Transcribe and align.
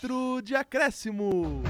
4 0.00 0.42
de 0.42 0.54
acréscimo. 0.54 1.60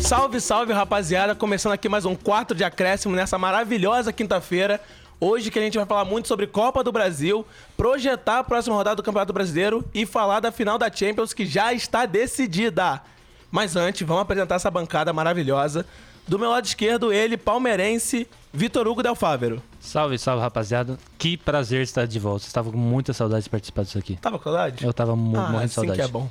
Salve, 0.00 0.40
salve, 0.40 0.72
rapaziada. 0.72 1.34
Começando 1.34 1.74
aqui 1.74 1.86
mais 1.86 2.06
um 2.06 2.14
4 2.14 2.56
de 2.56 2.64
acréscimo 2.64 3.14
nessa 3.14 3.36
maravilhosa 3.36 4.10
quinta-feira. 4.10 4.80
Hoje 5.20 5.50
que 5.50 5.58
a 5.58 5.62
gente 5.62 5.76
vai 5.76 5.86
falar 5.86 6.06
muito 6.06 6.28
sobre 6.28 6.46
Copa 6.46 6.82
do 6.82 6.90
Brasil, 6.90 7.46
projetar 7.76 8.38
a 8.38 8.44
próxima 8.44 8.74
rodada 8.74 8.96
do 8.96 9.02
Campeonato 9.02 9.34
Brasileiro 9.34 9.84
e 9.92 10.06
falar 10.06 10.40
da 10.40 10.50
final 10.50 10.78
da 10.78 10.90
Champions 10.90 11.34
que 11.34 11.44
já 11.44 11.74
está 11.74 12.06
decidida. 12.06 13.02
Mas 13.50 13.76
antes, 13.76 14.06
vamos 14.06 14.22
apresentar 14.22 14.54
essa 14.54 14.70
bancada 14.70 15.12
maravilhosa. 15.12 15.84
Do 16.26 16.38
meu 16.38 16.48
lado 16.48 16.64
esquerdo, 16.64 17.12
ele, 17.12 17.36
palmeirense, 17.36 18.26
Vitor 18.50 18.88
Hugo 18.88 19.02
Del 19.02 19.14
Fávero. 19.14 19.62
Salve, 19.78 20.18
salve, 20.18 20.40
rapaziada. 20.40 20.98
Que 21.18 21.36
prazer 21.36 21.82
estar 21.82 22.06
de 22.06 22.18
volta. 22.18 22.46
Estava 22.46 22.70
com 22.70 22.78
muita 22.78 23.12
saudade 23.12 23.44
de 23.44 23.50
participar 23.50 23.84
disso 23.84 23.98
aqui. 23.98 24.16
Tava 24.16 24.38
com 24.38 24.44
saudade? 24.44 24.84
Eu 24.84 24.92
tava 24.94 25.12
ah, 25.12 25.16
morrendo 25.16 25.58
de 25.58 25.64
assim 25.64 25.74
saudade. 25.74 25.98
que 25.98 26.04
é 26.04 26.08
bom. 26.08 26.30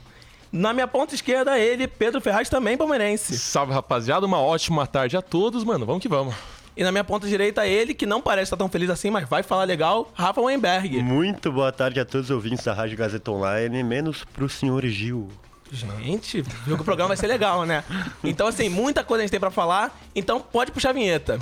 Na 0.56 0.72
minha 0.72 0.88
ponta 0.88 1.14
esquerda, 1.14 1.60
ele, 1.60 1.86
Pedro 1.86 2.22
Ferraz, 2.22 2.48
também 2.48 2.78
palmeirense. 2.78 3.38
Salve, 3.38 3.74
rapaziada. 3.74 4.26
Uma 4.26 4.40
ótima 4.40 4.88
tarde 4.88 5.18
a 5.18 5.22
todos, 5.22 5.66
mano. 5.66 5.86
Vamos 5.86 6.02
que 6.02 6.08
vamos. 6.08 6.34
E 6.78 6.82
na 6.82 6.94
minha 6.94 7.04
ponta 7.04 7.28
direita, 7.28 7.68
ele, 7.68 7.94
que 7.94 8.06
não 8.06 8.22
parece 8.22 8.44
estar 8.44 8.56
tão 8.56 8.70
feliz 8.70 8.90
assim, 8.90 9.10
mas 9.10 9.28
vai 9.28 9.44
falar 9.44 9.66
legal, 9.66 10.10
Rafa 10.14 10.40
Weinberg. 10.40 11.04
Muito 11.04 11.52
boa 11.52 11.74
tarde 11.74 12.00
a 12.00 12.06
todos 12.06 12.30
os 12.30 12.32
ouvintes 12.32 12.64
da 12.64 12.74
Rádio 12.74 12.98
Gazeta 12.98 13.32
Online, 13.32 13.84
menos 13.84 14.24
pro 14.24 14.48
senhor 14.48 14.86
Gil. 14.86 15.28
Gente, 15.70 16.42
viu 16.66 16.78
que 16.78 16.82
o 16.82 16.86
programa 16.86 17.10
vai 17.10 17.18
ser 17.18 17.28
legal, 17.28 17.66
né? 17.66 17.84
Então, 18.24 18.48
assim, 18.48 18.70
muita 18.70 19.04
coisa 19.04 19.24
a 19.24 19.26
gente 19.26 19.32
tem 19.32 19.40
pra 19.42 19.52
falar. 19.52 19.94
Então, 20.16 20.40
pode 20.40 20.72
puxar 20.72 20.92
a 20.92 20.94
vinheta. 20.94 21.38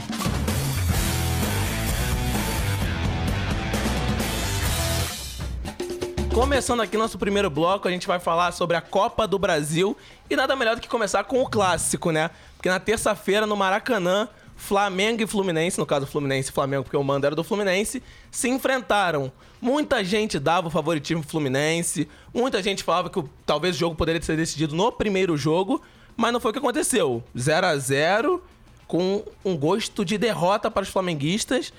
Começando 6.33 6.81
aqui 6.81 6.97
nosso 6.97 7.19
primeiro 7.19 7.47
bloco, 7.47 7.87
a 7.87 7.91
gente 7.91 8.07
vai 8.07 8.19
falar 8.19 8.51
sobre 8.53 8.75
a 8.75 8.81
Copa 8.81 9.27
do 9.27 9.37
Brasil. 9.37 9.95
E 10.27 10.35
nada 10.35 10.55
melhor 10.55 10.75
do 10.75 10.81
que 10.81 10.87
começar 10.87 11.23
com 11.25 11.39
o 11.39 11.47
clássico, 11.47 12.09
né? 12.09 12.31
Porque 12.55 12.67
na 12.67 12.79
terça-feira, 12.79 13.45
no 13.45 13.55
Maracanã, 13.55 14.27
Flamengo 14.55 15.21
e 15.21 15.27
Fluminense, 15.27 15.77
no 15.77 15.85
caso 15.85 16.07
Fluminense 16.07 16.49
e 16.49 16.51
Flamengo, 16.51 16.83
porque 16.83 16.97
o 16.97 17.03
mando 17.03 17.27
era 17.27 17.35
do 17.35 17.43
Fluminense, 17.43 18.01
se 18.31 18.49
enfrentaram. 18.49 19.31
Muita 19.61 20.03
gente 20.03 20.39
dava 20.39 20.69
o 20.69 20.71
favoritismo 20.71 21.21
Fluminense, 21.21 22.09
muita 22.33 22.63
gente 22.63 22.83
falava 22.83 23.11
que 23.11 23.23
talvez 23.45 23.75
o 23.75 23.79
jogo 23.79 23.95
poderia 23.95 24.21
ser 24.21 24.35
decidido 24.35 24.75
no 24.75 24.91
primeiro 24.91 25.37
jogo, 25.37 25.83
mas 26.17 26.33
não 26.33 26.39
foi 26.39 26.49
o 26.49 26.53
que 26.53 26.59
aconteceu. 26.59 27.23
0 27.37 27.67
a 27.67 27.77
0 27.77 28.43
com 28.87 29.23
um 29.45 29.55
gosto 29.55 30.03
de 30.03 30.17
derrota 30.17 30.71
para 30.71 30.81
os 30.81 30.89
flamenguistas. 30.89 31.71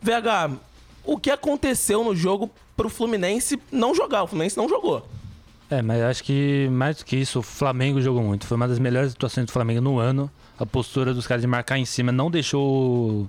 VH, 0.00 0.56
o 1.04 1.18
que 1.18 1.30
aconteceu 1.30 2.04
no 2.04 2.14
jogo 2.14 2.50
pro 2.76 2.88
Fluminense 2.88 3.60
não 3.70 3.94
jogar? 3.94 4.22
O 4.22 4.26
Fluminense 4.26 4.56
não 4.56 4.68
jogou. 4.68 5.06
É, 5.70 5.80
mas 5.82 6.02
acho 6.02 6.24
que 6.24 6.68
mais 6.70 6.98
do 6.98 7.04
que 7.04 7.16
isso, 7.16 7.38
o 7.38 7.42
Flamengo 7.42 8.00
jogou 8.00 8.22
muito. 8.22 8.46
Foi 8.46 8.56
uma 8.56 8.66
das 8.66 8.78
melhores 8.78 9.12
atuações 9.12 9.46
do 9.46 9.52
Flamengo 9.52 9.80
no 9.80 9.98
ano. 9.98 10.30
A 10.58 10.66
postura 10.66 11.14
dos 11.14 11.26
caras 11.26 11.42
de 11.42 11.46
marcar 11.46 11.78
em 11.78 11.84
cima 11.84 12.10
não 12.10 12.30
deixou 12.30 13.28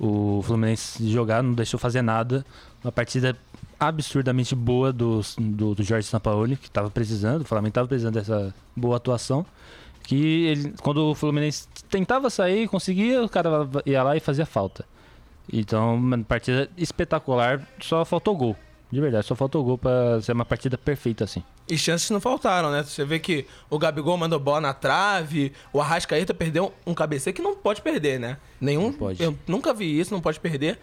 o, 0.00 0.38
o 0.38 0.42
Fluminense 0.42 1.08
jogar, 1.08 1.42
não 1.42 1.54
deixou 1.54 1.78
fazer 1.78 2.02
nada. 2.02 2.44
Uma 2.82 2.90
partida 2.90 3.36
absurdamente 3.78 4.54
boa 4.54 4.92
do, 4.92 5.20
do, 5.38 5.74
do 5.74 5.82
Jorge 5.82 6.08
Sampaoli, 6.08 6.56
que 6.56 6.66
estava 6.66 6.90
precisando, 6.90 7.42
o 7.42 7.44
Flamengo 7.44 7.68
estava 7.68 7.86
precisando 7.86 8.14
dessa 8.14 8.54
boa 8.74 8.96
atuação. 8.96 9.46
Que 10.02 10.46
ele, 10.46 10.74
quando 10.82 11.10
o 11.10 11.14
Fluminense 11.14 11.68
tentava 11.88 12.30
sair, 12.30 12.68
conseguia, 12.68 13.22
o 13.22 13.28
cara 13.28 13.48
ia 13.84 14.02
lá 14.02 14.16
e 14.16 14.20
fazia 14.20 14.46
falta. 14.46 14.84
Então, 15.52 15.94
uma 15.94 16.18
partida 16.18 16.68
espetacular, 16.76 17.66
só 17.80 18.04
faltou 18.04 18.36
gol. 18.36 18.56
De 18.90 19.00
verdade, 19.00 19.26
só 19.26 19.34
faltou 19.34 19.64
gol 19.64 19.76
pra 19.78 20.20
ser 20.22 20.32
uma 20.32 20.44
partida 20.44 20.78
perfeita 20.78 21.24
assim. 21.24 21.42
E 21.68 21.76
chances 21.76 22.08
não 22.10 22.20
faltaram, 22.20 22.70
né? 22.70 22.84
Você 22.84 23.04
vê 23.04 23.18
que 23.18 23.44
o 23.68 23.78
Gabigol 23.78 24.16
mandou 24.16 24.38
bola 24.38 24.60
na 24.60 24.72
trave, 24.72 25.52
o 25.72 25.80
Arrascaeta 25.80 26.32
perdeu 26.32 26.72
um 26.86 26.94
cabeceio 26.94 27.34
que 27.34 27.42
não 27.42 27.56
pode 27.56 27.82
perder, 27.82 28.20
né? 28.20 28.36
Nenhum. 28.60 28.92
pode. 28.92 29.20
Eu 29.20 29.36
nunca 29.46 29.74
vi 29.74 29.98
isso, 29.98 30.14
não 30.14 30.20
pode 30.20 30.38
perder. 30.38 30.78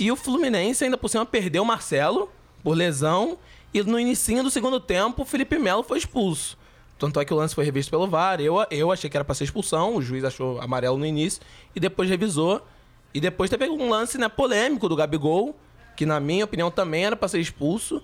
E 0.00 0.10
o 0.10 0.16
Fluminense 0.16 0.82
ainda 0.82 0.98
por 0.98 1.08
cima 1.08 1.24
perdeu 1.24 1.62
o 1.62 1.66
Marcelo 1.66 2.28
por 2.64 2.76
lesão. 2.76 3.38
E 3.72 3.82
no 3.82 3.98
início 3.98 4.42
do 4.42 4.50
segundo 4.50 4.80
tempo, 4.80 5.22
o 5.22 5.24
Felipe 5.24 5.56
Melo 5.56 5.84
foi 5.84 5.98
expulso. 5.98 6.58
Tanto 6.98 7.20
é 7.20 7.24
que 7.24 7.32
o 7.32 7.36
lance 7.36 7.54
foi 7.54 7.64
revisto 7.64 7.90
pelo 7.90 8.08
VAR. 8.08 8.40
Eu, 8.40 8.56
eu 8.70 8.90
achei 8.90 9.08
que 9.08 9.16
era 9.16 9.24
pra 9.24 9.34
ser 9.34 9.44
expulsão, 9.44 9.96
o 9.96 10.02
juiz 10.02 10.24
achou 10.24 10.60
amarelo 10.60 10.98
no 10.98 11.06
início 11.06 11.40
e 11.74 11.80
depois 11.80 12.08
revisou. 12.08 12.64
E 13.14 13.20
depois 13.20 13.48
teve 13.48 13.70
um 13.70 13.88
lance 13.88 14.18
né, 14.18 14.28
polêmico 14.28 14.88
do 14.88 14.96
Gabigol, 14.96 15.56
que 15.96 16.04
na 16.04 16.18
minha 16.18 16.44
opinião 16.44 16.70
também 16.70 17.06
era 17.06 17.14
pra 17.14 17.28
ser 17.28 17.38
expulso. 17.38 18.02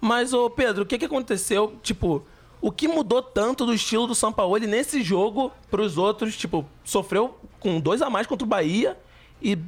Mas, 0.00 0.32
ô 0.32 0.48
Pedro, 0.48 0.84
o 0.84 0.86
que, 0.86 0.96
que 0.96 1.04
aconteceu? 1.04 1.76
Tipo, 1.82 2.24
o 2.60 2.70
que 2.70 2.86
mudou 2.86 3.20
tanto 3.20 3.66
do 3.66 3.74
estilo 3.74 4.06
do 4.06 4.14
Sampaoli 4.14 4.66
nesse 4.66 5.02
jogo 5.02 5.50
pros 5.70 5.98
outros? 5.98 6.36
Tipo, 6.36 6.64
sofreu 6.84 7.36
com 7.58 7.80
dois 7.80 8.00
a 8.00 8.08
mais 8.08 8.26
contra 8.26 8.44
o 8.44 8.48
Bahia 8.48 8.96
e 9.42 9.58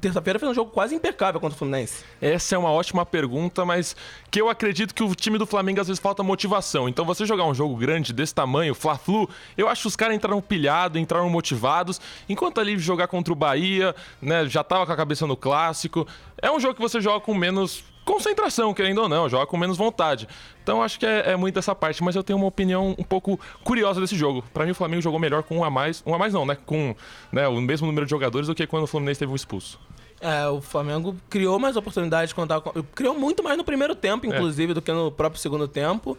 terça-feira 0.00 0.38
fez 0.38 0.50
um 0.50 0.54
jogo 0.54 0.70
quase 0.70 0.94
impecável 0.94 1.40
contra 1.40 1.54
o 1.54 1.58
Fluminense. 1.58 2.04
Essa 2.20 2.54
é 2.54 2.58
uma 2.58 2.70
ótima 2.70 3.04
pergunta, 3.06 3.64
mas 3.64 3.96
que 4.30 4.40
eu 4.40 4.48
acredito 4.48 4.94
que 4.94 5.02
o 5.02 5.14
time 5.14 5.38
do 5.38 5.46
Flamengo 5.46 5.80
às 5.80 5.88
vezes 5.88 6.00
falta 6.00 6.22
motivação. 6.22 6.88
Então 6.88 7.04
você 7.04 7.24
jogar 7.24 7.44
um 7.44 7.54
jogo 7.54 7.76
grande 7.76 8.12
desse 8.12 8.34
tamanho, 8.34 8.74
Fla-Flu, 8.74 9.28
eu 9.56 9.68
acho 9.68 9.82
que 9.82 9.88
os 9.88 9.96
caras 9.96 10.16
entraram 10.16 10.40
pilhados, 10.40 11.00
entraram 11.00 11.28
motivados, 11.28 12.00
enquanto 12.28 12.60
ali 12.60 12.78
jogar 12.78 13.06
contra 13.06 13.32
o 13.32 13.36
Bahia, 13.36 13.94
né, 14.20 14.46
já 14.46 14.64
tava 14.64 14.86
com 14.86 14.92
a 14.92 14.96
cabeça 14.96 15.26
no 15.26 15.36
clássico. 15.36 16.06
É 16.40 16.50
um 16.50 16.58
jogo 16.58 16.74
que 16.74 16.80
você 16.80 17.00
joga 17.00 17.20
com 17.20 17.34
menos 17.34 17.84
concentração, 18.04 18.72
querendo 18.74 19.02
ou 19.02 19.08
não, 19.08 19.28
joga 19.28 19.46
com 19.46 19.56
menos 19.56 19.76
vontade. 19.76 20.28
Então 20.62 20.82
acho 20.82 20.98
que 20.98 21.06
é, 21.06 21.30
é 21.30 21.36
muito 21.36 21.58
essa 21.58 21.74
parte, 21.74 22.02
mas 22.02 22.14
eu 22.14 22.22
tenho 22.22 22.38
uma 22.38 22.46
opinião 22.46 22.94
um 22.98 23.04
pouco 23.04 23.38
curiosa 23.64 24.00
desse 24.00 24.16
jogo. 24.16 24.44
Pra 24.52 24.64
mim 24.64 24.72
o 24.72 24.74
Flamengo 24.74 25.02
jogou 25.02 25.18
melhor 25.18 25.42
com 25.42 25.58
um 25.58 25.64
a 25.64 25.70
mais, 25.70 26.02
um 26.06 26.14
a 26.14 26.18
mais 26.18 26.32
não, 26.32 26.46
né, 26.46 26.56
com 26.66 26.94
né, 27.30 27.48
o 27.48 27.60
mesmo 27.60 27.86
número 27.86 28.06
de 28.06 28.10
jogadores 28.10 28.48
do 28.48 28.54
que 28.54 28.66
quando 28.66 28.84
o 28.84 28.86
Fluminense 28.86 29.20
teve 29.20 29.32
um 29.32 29.36
expulso. 29.36 29.78
É, 30.20 30.46
o 30.46 30.60
Flamengo 30.60 31.16
criou 31.28 31.58
mais 31.58 31.76
oportunidades 31.76 32.32
quando 32.32 32.48
tava 32.50 32.60
com... 32.60 32.82
Criou 32.94 33.18
muito 33.18 33.42
mais 33.42 33.58
no 33.58 33.64
primeiro 33.64 33.94
tempo, 33.94 34.24
inclusive, 34.24 34.72
do 34.72 34.80
que 34.80 34.92
no 34.92 35.10
próprio 35.10 35.40
segundo 35.40 35.66
tempo. 35.66 36.16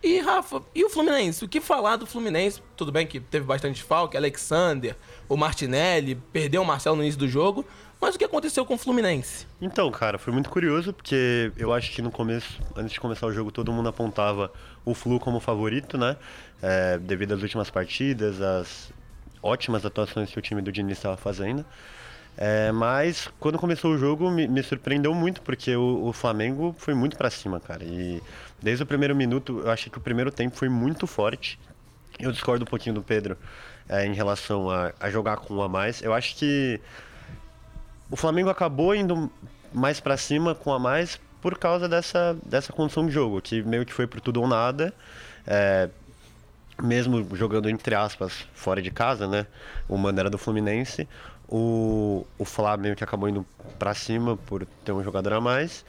E, 0.00 0.18
Rafa, 0.20 0.62
e 0.74 0.84
o 0.84 0.90
Fluminense? 0.90 1.44
O 1.44 1.48
que 1.48 1.60
falar 1.60 1.96
do 1.96 2.06
Fluminense? 2.06 2.60
Tudo 2.76 2.90
bem 2.90 3.06
que 3.06 3.20
teve 3.20 3.44
bastante 3.44 3.82
falta, 3.82 4.18
Alexander, 4.18 4.96
o 5.28 5.36
Martinelli, 5.36 6.16
perdeu 6.32 6.62
o 6.62 6.64
Marcelo 6.64 6.96
no 6.96 7.02
início 7.02 7.18
do 7.18 7.28
jogo. 7.28 7.64
Mas 8.02 8.16
o 8.16 8.18
que 8.18 8.24
aconteceu 8.24 8.66
com 8.66 8.74
o 8.74 8.76
Fluminense? 8.76 9.46
Então, 9.60 9.88
cara, 9.92 10.18
foi 10.18 10.32
muito 10.32 10.50
curioso, 10.50 10.92
porque 10.92 11.52
eu 11.56 11.72
acho 11.72 11.92
que 11.92 12.02
no 12.02 12.10
começo, 12.10 12.60
antes 12.74 12.94
de 12.94 12.98
começar 12.98 13.28
o 13.28 13.32
jogo, 13.32 13.52
todo 13.52 13.70
mundo 13.70 13.88
apontava 13.88 14.52
o 14.84 14.92
Flu 14.92 15.20
como 15.20 15.38
favorito, 15.38 15.96
né? 15.96 16.16
É, 16.60 16.98
devido 16.98 17.32
às 17.32 17.42
últimas 17.42 17.70
partidas, 17.70 18.42
às 18.42 18.92
ótimas 19.40 19.86
atuações 19.86 20.32
que 20.32 20.36
o 20.36 20.42
time 20.42 20.60
do 20.60 20.72
Diniz 20.72 20.98
estava 20.98 21.16
fazendo. 21.16 21.64
É, 22.36 22.72
mas 22.72 23.28
quando 23.38 23.56
começou 23.56 23.92
o 23.92 23.98
jogo 23.98 24.28
me, 24.32 24.48
me 24.48 24.64
surpreendeu 24.64 25.14
muito 25.14 25.40
porque 25.40 25.76
o, 25.76 26.08
o 26.08 26.12
Flamengo 26.12 26.74
foi 26.76 26.94
muito 26.94 27.16
pra 27.16 27.30
cima, 27.30 27.60
cara. 27.60 27.84
E 27.84 28.20
desde 28.60 28.82
o 28.82 28.86
primeiro 28.86 29.14
minuto 29.14 29.62
eu 29.64 29.70
achei 29.70 29.92
que 29.92 29.98
o 29.98 30.00
primeiro 30.00 30.32
tempo 30.32 30.56
foi 30.56 30.68
muito 30.68 31.06
forte. 31.06 31.56
Eu 32.18 32.32
discordo 32.32 32.64
um 32.64 32.66
pouquinho 32.66 32.96
do 32.96 33.02
Pedro 33.02 33.38
é, 33.88 34.04
em 34.04 34.12
relação 34.12 34.68
a, 34.68 34.92
a 34.98 35.08
jogar 35.08 35.36
com 35.36 35.54
um 35.54 35.62
a 35.62 35.68
mais. 35.68 36.02
Eu 36.02 36.12
acho 36.12 36.34
que 36.34 36.80
o 38.12 38.16
Flamengo 38.16 38.50
acabou 38.50 38.94
indo 38.94 39.32
mais 39.72 39.98
pra 39.98 40.18
cima 40.18 40.54
com 40.54 40.70
a 40.70 40.78
mais 40.78 41.18
por 41.40 41.56
causa 41.56 41.88
dessa, 41.88 42.36
dessa 42.44 42.70
condição 42.70 43.06
de 43.06 43.10
jogo, 43.10 43.40
que 43.40 43.62
meio 43.62 43.86
que 43.86 43.92
foi 43.92 44.06
por 44.06 44.20
tudo 44.20 44.42
ou 44.42 44.46
nada. 44.46 44.92
É, 45.46 45.88
mesmo 46.80 47.26
jogando 47.34 47.70
entre 47.70 47.94
aspas 47.94 48.46
fora 48.52 48.82
de 48.82 48.90
casa, 48.90 49.26
né? 49.26 49.46
O 49.88 49.96
mando 49.96 50.20
era 50.20 50.28
do 50.28 50.36
Fluminense. 50.36 51.08
O, 51.48 52.26
o 52.38 52.44
Flamengo 52.44 52.96
que 52.96 53.02
acabou 53.02 53.30
indo 53.30 53.46
pra 53.78 53.94
cima 53.94 54.36
por 54.36 54.66
ter 54.84 54.92
um 54.92 55.02
jogador 55.02 55.32
a 55.32 55.40
mais. 55.40 55.82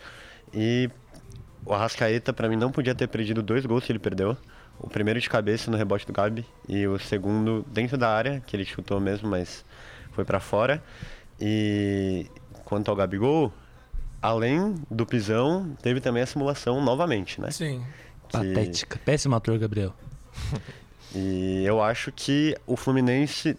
E 0.53 0.89
o 1.65 1.73
Arrascaeta, 1.73 2.31
pra 2.31 2.47
mim, 2.47 2.55
não 2.55 2.71
podia 2.71 2.95
ter 2.95 3.07
perdido 3.07 3.43
dois 3.43 3.65
gols 3.65 3.83
que 3.83 3.91
ele 3.91 3.99
perdeu. 3.99 4.37
O 4.79 4.89
primeiro 4.89 5.19
de 5.19 5.29
cabeça 5.29 5.69
no 5.69 5.75
rebote 5.75 6.07
do 6.07 6.13
Gabi 6.13 6.45
e 6.69 6.87
o 6.87 6.97
segundo 6.97 7.65
dentro 7.67 7.97
da 7.97 8.09
área, 8.09 8.41
que 8.47 8.55
ele 8.55 8.63
chutou 8.63 8.97
mesmo, 9.01 9.29
mas 9.29 9.65
foi 10.13 10.23
pra 10.23 10.39
fora. 10.39 10.81
E 11.39 12.27
quanto 12.65 12.89
ao 12.89 12.95
Gabigol, 12.95 13.51
além 14.21 14.75
do 14.89 15.05
pisão, 15.05 15.75
teve 15.81 15.99
também 15.99 16.23
a 16.23 16.25
simulação 16.25 16.81
novamente, 16.83 17.39
né? 17.41 17.51
Sim. 17.51 17.83
Que- 18.29 18.37
Patética. 18.37 18.99
Péssimo 19.03 19.35
ator, 19.35 19.57
Gabriel. 19.57 19.93
E 21.15 21.63
eu 21.63 21.79
acho 21.79 22.11
que 22.11 22.57
o 22.65 22.75
Fluminense, 22.75 23.55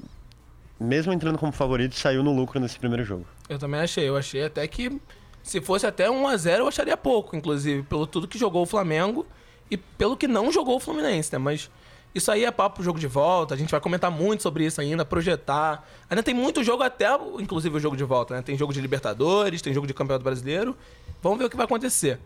mesmo 0.81 1.12
entrando 1.12 1.38
como 1.38 1.53
favorito, 1.53 1.94
saiu 1.94 2.21
no 2.21 2.35
lucro 2.35 2.59
nesse 2.59 2.76
primeiro 2.76 3.05
jogo. 3.05 3.25
Eu 3.49 3.61
também 3.61 3.79
achei. 3.79 4.09
Eu 4.09 4.17
achei 4.17 4.43
até 4.43 4.67
que 4.67 5.00
se 5.41 5.61
fosse 5.61 5.87
até 5.87 6.09
1x0 6.09 6.59
eu 6.59 6.67
acharia 6.67 6.97
pouco, 6.97 7.37
inclusive, 7.37 7.85
pelo 7.85 8.09
tudo 8.09 8.26
que 8.26 8.37
jogou 8.37 8.62
o 8.62 8.67
Flamengo 8.67 9.25
e 9.71 9.76
pelo 9.76 10.17
que 10.17 10.26
não 10.26 10.50
jogou 10.50 10.75
o 10.75 10.81
Fluminense, 10.81 11.32
né? 11.32 11.38
Mas 11.38 11.71
isso 12.14 12.31
aí 12.31 12.44
é 12.44 12.50
papo 12.50 12.76
pro 12.76 12.84
jogo 12.84 12.99
de 12.99 13.06
volta, 13.06 13.55
a 13.55 13.56
gente 13.56 13.70
vai 13.70 13.81
comentar 13.81 14.11
muito 14.11 14.43
sobre 14.43 14.64
isso 14.64 14.81
ainda, 14.81 15.05
projetar. 15.05 15.84
Ainda 16.08 16.22
tem 16.22 16.32
muito 16.34 16.62
jogo 16.62 16.82
até, 16.82 17.08
inclusive, 17.40 17.76
o 17.76 17.81
jogo 17.81 17.96
de 17.96 18.05
volta, 18.05 18.37
né? 18.37 18.43
Tem 18.43 18.56
jogo 18.56 18.72
de 18.72 18.81
Libertadores, 18.81 19.61
tem 19.61 19.75
jogo 19.75 19.87
de 19.87 19.93
Campeonato 19.94 20.22
Brasileiro. 20.25 20.76
Vamos 21.20 21.38
ver 21.38 21.46
o 21.46 21.50
que 21.50 21.56
vai 21.56 21.64
acontecer. 21.64 22.20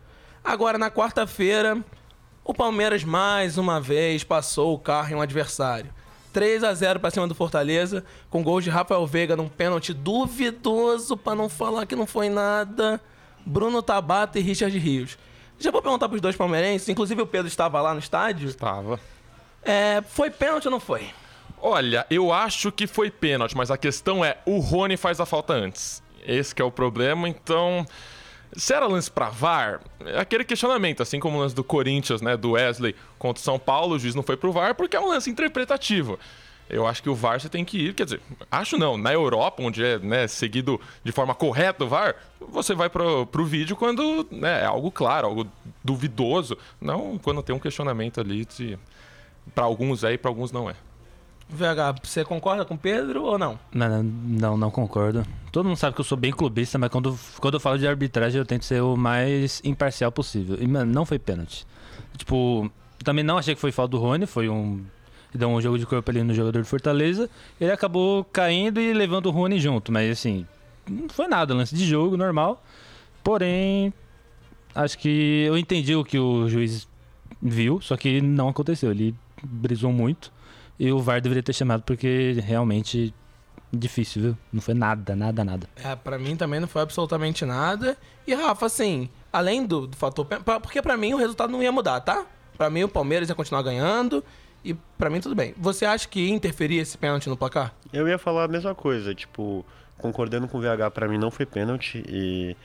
Agora, 0.45 0.77
na 0.77 0.91
quarta-feira, 0.91 1.83
O 2.49 2.55
Palmeiras 2.55 3.05
mais 3.05 3.59
uma 3.59 3.79
vez 3.79 4.25
passou 4.25 4.73
o 4.73 4.79
carro 4.79 5.13
em 5.13 5.15
um 5.15 5.21
adversário. 5.21 5.93
3 6.33 6.65
a 6.65 6.73
0 6.73 6.99
para 6.99 7.11
cima 7.11 7.29
do 7.29 7.35
Fortaleza, 7.35 8.03
com 8.31 8.43
gols 8.43 8.65
de 8.65 8.71
Rafael 8.71 9.07
Veiga 9.07 9.37
num 9.37 9.51
pênalti 9.51 9.93
duvidoso, 9.93 11.15
para 11.15 11.35
não 11.35 11.51
falar 11.51 11.85
que 11.85 11.95
não 11.95 12.07
foi 12.07 12.31
nada. 12.31 13.03
Bruno 13.45 13.83
Tabata 13.83 14.39
e 14.39 14.43
Richard 14.43 14.79
Rios. 14.79 15.19
Já 15.59 15.71
vou 15.71 15.83
perguntar 15.83 16.09
pros 16.09 16.23
dois 16.23 16.37
palmeirenses, 16.37 16.89
inclusive 16.89 17.21
o 17.21 17.27
Pedro 17.27 17.49
estava 17.49 17.83
lá 17.83 17.93
no 17.93 18.01
estádio. 18.01 18.53
Tava. 18.55 18.99
É, 19.69 20.01
foi 20.01 20.31
pênalti 20.31 20.65
ou 20.65 20.71
não 20.71 20.81
foi? 20.81 21.11
Olha, 21.61 22.07
eu 22.09 22.33
acho 22.33 22.73
que 22.73 22.87
foi 22.87 23.11
pênalti, 23.11 23.55
mas 23.55 23.71
a 23.71 23.77
questão 23.77 24.25
é, 24.25 24.39
o 24.47 24.61
Rony 24.61 24.97
faz 24.97 25.21
a 25.21 25.27
falta 25.27 25.53
antes. 25.53 26.03
Esse 26.27 26.55
é 26.59 26.65
o 26.65 26.71
problema, 26.71 27.29
então... 27.29 27.87
Se 28.57 28.73
era 28.73 28.87
lance 28.87 29.11
pra 29.11 29.29
VAR, 29.29 29.83
é 30.07 30.19
aquele 30.19 30.43
questionamento, 30.43 31.03
assim 31.03 31.21
como 31.21 31.37
o 31.37 31.41
lance 31.43 31.55
do 31.55 31.63
Corinthians, 31.63 32.23
né, 32.23 32.35
do 32.35 32.53
Wesley 32.53 32.97
contra 33.19 33.39
o 33.39 33.45
São 33.45 33.59
Paulo, 33.59 33.97
o 33.97 33.99
juiz 33.99 34.15
não 34.15 34.23
foi 34.23 34.39
pro 34.39 34.51
VAR 34.51 34.75
porque 34.75 34.97
é 34.97 35.01
um 35.01 35.09
lance 35.09 35.29
interpretativo. 35.29 36.19
Eu 36.71 36.87
acho 36.87 37.03
que 37.03 37.11
o 37.11 37.15
VAR 37.15 37.39
você 37.39 37.51
tem 37.51 37.63
que 37.63 37.77
ir, 37.77 37.95
quer 37.95 38.05
dizer, 38.05 38.23
acho 38.51 38.79
não, 38.79 38.97
na 38.97 39.13
Europa, 39.13 39.63
onde 39.63 39.85
é 39.85 39.99
né, 39.99 40.27
seguido 40.27 40.81
de 41.05 41.13
forma 41.13 41.35
correta 41.35 41.85
o 41.85 41.89
VAR, 41.89 42.17
você 42.41 42.75
vai 42.75 42.89
pro, 42.89 43.27
pro 43.27 43.45
vídeo 43.45 43.77
quando 43.77 44.27
né, 44.31 44.63
é 44.63 44.65
algo 44.65 44.91
claro, 44.91 45.27
algo 45.27 45.47
duvidoso, 45.85 46.57
não 46.81 47.19
quando 47.19 47.43
tem 47.43 47.55
um 47.55 47.61
questionamento 47.61 48.19
ali 48.19 48.47
de... 48.47 48.79
Pra 49.55 49.65
alguns 49.65 50.05
é 50.05 50.13
e 50.13 50.19
pra 50.19 50.31
alguns 50.31 50.53
não 50.53 50.69
é. 50.69 50.75
VH, 51.49 52.01
você 52.03 52.25
concorda 52.25 52.65
com 52.65 52.75
o 52.75 52.79
Pedro 52.79 53.23
ou 53.25 53.39
não? 53.39 53.59
Mano, 53.73 54.03
não, 54.03 54.57
não 54.57 54.71
concordo. 54.71 55.25
Todo 55.51 55.67
mundo 55.67 55.79
sabe 55.79 55.95
que 55.95 56.01
eu 56.01 56.05
sou 56.05 56.19
bem 56.19 56.31
clubista, 56.31 56.79
mas 56.79 56.91
quando, 56.91 57.19
quando 57.41 57.55
eu 57.55 57.61
falo 57.61 57.79
de 57.79 57.89
arbitragem 57.89 58.39
eu 58.39 58.45
tento 58.45 58.67
ser 58.67 58.83
o 58.83 58.97
mais 58.97 59.63
imparcial 59.65 60.13
possível. 60.13 60.59
E, 60.61 60.67
mano, 60.67 60.93
não 60.93 61.07
foi 61.07 61.19
pênalti. 61.19 61.67
Tipo, 62.19 62.71
também 63.03 63.25
não 63.25 63.39
achei 63.39 63.55
que 63.55 63.61
foi 63.61 63.73
falta 63.73 63.93
do 63.93 63.99
Rony, 63.99 64.27
foi 64.27 64.49
um. 64.49 64.85
Deu 65.35 65.49
um 65.49 65.61
jogo 65.61 65.79
de 65.79 65.87
corpo 65.87 66.11
ali 66.11 66.23
no 66.23 66.35
jogador 66.35 66.63
de 66.63 66.69
Fortaleza. 66.69 67.29
Ele 67.61 67.71
acabou 67.71 68.25
caindo 68.25 68.81
e 68.81 68.93
levando 68.93 69.27
o 69.27 69.31
Rony 69.31 69.59
junto, 69.61 69.93
mas 69.93 70.11
assim, 70.11 70.47
não 70.89 71.09
foi 71.09 71.29
nada, 71.29 71.55
lance 71.55 71.75
de 71.75 71.87
jogo 71.87 72.17
normal. 72.17 72.63
Porém, 73.23 73.93
acho 74.75 74.99
que 74.99 75.45
eu 75.47 75.59
entendi 75.59 75.95
o 75.95 76.03
que 76.05 76.19
o 76.19 76.49
juiz 76.49 76.88
viu, 77.41 77.81
só 77.81 77.97
que 77.97 78.21
não 78.21 78.49
aconteceu. 78.49 78.91
Ele 78.91 79.15
brisou 79.43 79.93
muito. 79.93 80.33
E 80.79 80.91
o 80.93 80.99
VAR 81.01 81.21
deveria 81.21 81.43
ter 81.43 81.53
chamado 81.53 81.83
porque 81.83 82.33
realmente 82.45 83.13
difícil, 83.73 84.23
viu? 84.23 84.39
Não 84.53 84.61
foi 84.61 84.75
nada, 84.75 85.15
nada, 85.17 85.45
nada. 85.45 85.69
É, 85.83 85.95
pra 85.97 86.19
mim 86.19 86.37
também 86.37 86.61
não 86.61 86.69
foi 86.69 86.83
absolutamente 86.83 87.45
nada. 87.45 87.97
E 88.27 88.33
Rafa, 88.35 88.67
assim, 88.67 89.09
além 89.33 89.67
do, 89.67 89.87
do 89.87 89.97
fator. 89.97 90.25
pra- 90.25 90.61
Porque 90.61 90.81
pra 90.81 90.97
mim 90.97 91.15
o 91.15 91.17
resultado 91.19 91.51
não 91.51 91.63
ia 91.63 91.73
mudar, 91.73 92.01
tá? 92.01 92.25
Pra 92.57 92.71
mim 92.71 92.85
o 92.85 92.89
Palmeiras 92.89 93.29
ia 93.29 93.35
continuar 93.35 93.63
ganhando. 93.63 94.25
E 94.65 94.75
pra 94.97 95.11
mim 95.11 95.21
tudo 95.21 95.35
bem. 95.35 95.55
Você 95.59 95.85
acha 95.85 96.07
que 96.09 96.21
ia 96.21 96.31
interferir 96.35 96.79
esse 96.79 96.97
pênalti 96.97 97.29
no 97.29 97.37
placar? 97.37 97.73
Eu 97.93 98.09
ia 98.09 98.19
falar 98.19 98.45
a 98.45 98.49
mesma 98.49 98.75
coisa, 98.75 99.15
tipo, 99.15 99.65
concordando 99.97 100.47
com 100.49 100.59
o 100.59 100.61
VH, 100.61 100.91
pra 100.93 101.09
mim 101.09 101.19
não 101.19 101.31
foi 101.31 101.45
pênalti 101.47 102.03
e, 102.09 102.57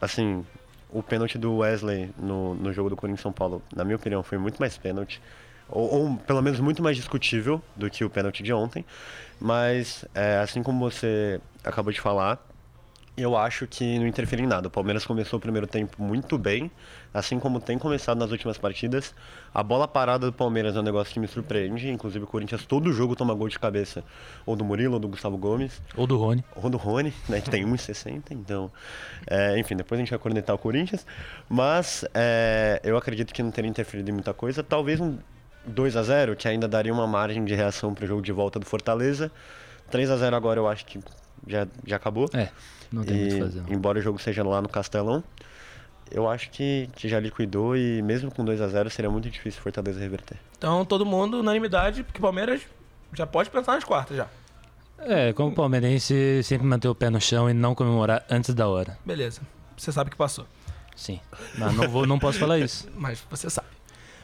assim, 0.00 0.44
o 0.92 1.02
pênalti 1.02 1.38
do 1.38 1.56
Wesley 1.56 2.10
no, 2.18 2.54
no 2.54 2.72
jogo 2.72 2.90
do 2.90 2.96
Corinthians 2.96 3.22
São 3.22 3.32
Paulo, 3.32 3.62
na 3.74 3.84
minha 3.84 3.96
opinião, 3.96 4.22
foi 4.22 4.38
muito 4.38 4.58
mais 4.58 4.76
pênalti, 4.76 5.20
ou, 5.68 5.92
ou 5.92 6.16
pelo 6.18 6.42
menos 6.42 6.60
muito 6.60 6.82
mais 6.82 6.96
discutível 6.96 7.62
do 7.74 7.88
que 7.88 8.04
o 8.04 8.10
pênalti 8.10 8.42
de 8.42 8.52
ontem, 8.52 8.84
mas, 9.40 10.04
é, 10.14 10.38
assim 10.38 10.62
como 10.62 10.78
você 10.78 11.40
acabou 11.64 11.92
de 11.92 12.00
falar, 12.00 12.38
eu 13.16 13.36
acho 13.36 13.66
que 13.66 13.98
não 13.98 14.06
interfere 14.06 14.42
em 14.42 14.46
nada. 14.46 14.68
O 14.68 14.70
Palmeiras 14.70 15.04
começou 15.04 15.38
o 15.38 15.40
primeiro 15.40 15.66
tempo 15.66 16.02
muito 16.02 16.38
bem, 16.38 16.70
assim 17.12 17.38
como 17.38 17.60
tem 17.60 17.78
começado 17.78 18.16
nas 18.18 18.30
últimas 18.30 18.56
partidas. 18.56 19.14
A 19.52 19.62
bola 19.62 19.86
parada 19.86 20.26
do 20.26 20.32
Palmeiras 20.32 20.76
é 20.76 20.80
um 20.80 20.82
negócio 20.82 21.12
que 21.12 21.20
me 21.20 21.28
surpreende. 21.28 21.90
Inclusive, 21.90 22.24
o 22.24 22.26
Corinthians 22.26 22.64
todo 22.64 22.90
jogo 22.92 23.14
toma 23.14 23.34
gol 23.34 23.48
de 23.48 23.58
cabeça, 23.58 24.02
ou 24.46 24.56
do 24.56 24.64
Murilo, 24.64 24.94
ou 24.94 24.98
do 25.00 25.08
Gustavo 25.08 25.36
Gomes, 25.36 25.80
Ou 25.94 26.06
do 26.06 26.16
Rony. 26.16 26.42
ou 26.56 26.70
do 26.70 26.78
Rony, 26.78 27.12
né, 27.28 27.40
que 27.42 27.50
tem 27.50 27.64
1,60. 27.66 28.22
Então, 28.30 28.70
é, 29.26 29.58
enfim, 29.58 29.76
depois 29.76 29.98
a 29.98 30.02
gente 30.02 30.10
vai 30.10 30.18
cornetar 30.18 30.56
o 30.56 30.58
Corinthians. 30.58 31.04
Mas 31.48 32.04
é, 32.14 32.80
eu 32.82 32.96
acredito 32.96 33.34
que 33.34 33.42
não 33.42 33.50
teria 33.50 33.68
interferido 33.68 34.08
em 34.08 34.14
muita 34.14 34.32
coisa. 34.32 34.62
Talvez 34.62 34.98
um 35.00 35.18
2 35.66 35.96
a 35.96 36.02
0 36.02 36.34
que 36.34 36.48
ainda 36.48 36.66
daria 36.66 36.92
uma 36.92 37.06
margem 37.06 37.44
de 37.44 37.54
reação 37.54 37.92
para 37.94 38.04
o 38.04 38.08
jogo 38.08 38.22
de 38.22 38.32
volta 38.32 38.58
do 38.58 38.64
Fortaleza. 38.64 39.30
3 39.90 40.10
a 40.10 40.16
0 40.16 40.34
agora 40.34 40.58
eu 40.58 40.66
acho 40.66 40.86
que 40.86 40.98
já, 41.46 41.68
já 41.86 41.96
acabou. 41.96 42.28
É, 42.32 42.48
não 42.92 43.04
tem 43.04 43.16
muito 43.16 43.32
o 43.32 43.36
E, 43.36 43.38
que 43.38 43.44
fazer. 43.44 43.62
não. 43.62 43.72
embora 43.72 43.98
o 43.98 44.02
jogo 44.02 44.18
seja 44.20 44.42
lá 44.44 44.60
no 44.62 44.68
Castelão, 44.68 45.22
eu 46.10 46.28
acho 46.28 46.50
que, 46.50 46.88
que 46.94 47.08
já 47.08 47.18
liquidou 47.18 47.76
e 47.76 48.02
mesmo 48.02 48.30
com 48.30 48.44
2 48.44 48.60
a 48.60 48.68
0 48.68 48.90
seria 48.90 49.10
muito 49.10 49.30
difícil 49.30 49.60
o 49.60 49.62
Fortaleza 49.62 49.98
reverter. 49.98 50.36
Então 50.58 50.84
todo 50.84 51.06
mundo, 51.06 51.40
unanimidade, 51.40 52.02
porque 52.02 52.18
o 52.18 52.22
Palmeiras 52.22 52.60
já 53.14 53.26
pode 53.26 53.50
pensar 53.50 53.72
nas 53.72 53.84
quartas 53.84 54.16
já. 54.16 54.26
É, 54.98 55.32
como 55.32 55.52
palmeirense, 55.52 56.42
sempre 56.44 56.64
manter 56.66 56.86
o 56.86 56.94
pé 56.94 57.10
no 57.10 57.20
chão 57.20 57.50
e 57.50 57.52
não 57.54 57.74
comemorar 57.74 58.24
antes 58.30 58.54
da 58.54 58.68
hora. 58.68 58.96
Beleza. 59.04 59.40
Você 59.76 59.90
sabe 59.90 60.10
que 60.10 60.16
passou. 60.16 60.46
Sim. 60.94 61.18
Mas 61.58 61.74
não, 61.74 61.88
vou, 61.88 62.06
não 62.06 62.18
posso 62.18 62.38
falar 62.38 62.58
isso. 62.60 62.86
Mas 62.96 63.24
você 63.28 63.50
sabe. 63.50 63.66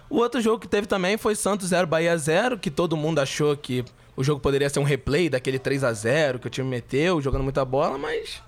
O 0.09 0.19
outro 0.19 0.41
jogo 0.41 0.59
que 0.61 0.69
teve 0.69 0.87
também 0.87 1.17
foi 1.19 1.35
Santos 1.35 1.69
0 1.69 1.87
Bahia 1.87 2.17
0, 2.17 2.59
que 2.59 2.71
todo 2.71 2.97
mundo 2.97 3.19
achou 3.19 3.57
que 3.57 3.85
o 4.17 4.23
jogo 4.23 4.41
poderia 4.41 4.71
ser 4.71 4.79
um 4.79 4.85
replay 4.85 5.29
daquele 5.29 5.59
3 5.59 5.83
a 5.83 5.93
0 5.93 6.39
que 6.39 6.47
o 6.47 6.51
time 6.51 6.69
meteu, 6.69 7.21
jogando 7.21 7.43
muita 7.43 7.65
bola, 7.65 7.99
mas 7.99 8.41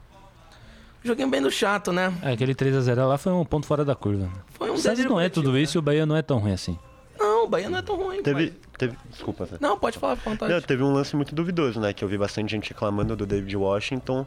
joguinho 1.03 1.29
bem 1.29 1.41
do 1.43 1.51
chato, 1.51 1.93
né? 1.93 2.13
É, 2.23 2.33
aquele 2.33 2.55
3x0 2.55 3.07
lá 3.07 3.19
foi 3.19 3.33
um 3.33 3.45
ponto 3.45 3.67
fora 3.67 3.85
da 3.85 3.95
curva. 3.95 4.29
Foi 4.53 4.71
um 4.71 4.77
Santos 4.77 5.05
não 5.05 5.21
é 5.21 5.29
tudo 5.29 5.53
né? 5.53 5.61
isso 5.61 5.77
e 5.77 5.79
o 5.79 5.83
Bahia 5.83 6.05
não 6.07 6.17
é 6.17 6.23
tão 6.23 6.39
ruim 6.39 6.53
assim. 6.53 6.79
Não, 7.19 7.45
o 7.45 7.49
Bahia 7.49 7.69
não 7.69 7.79
é 7.79 7.83
tão 7.83 7.97
ruim. 7.97 8.23
Teve. 8.23 8.45
mas- 8.47 8.53
teve 8.79 8.97
desculpa, 9.11 9.45
Zé. 9.45 9.57
Não, 9.61 9.79
pode 9.79 9.99
falar 9.99 10.17
com 10.17 10.31
vontade. 10.31 10.53
Não, 10.53 10.61
teve 10.61 10.83
um 10.83 10.93
lance 10.93 11.15
muito 11.15 11.35
duvidoso, 11.35 11.79
né? 11.81 11.93
Que 11.93 12.03
eu 12.03 12.09
vi 12.09 12.17
bastante 12.17 12.51
gente 12.51 12.71
reclamando 12.71 13.15
do 13.15 13.27
David 13.27 13.55
Washington. 13.57 14.27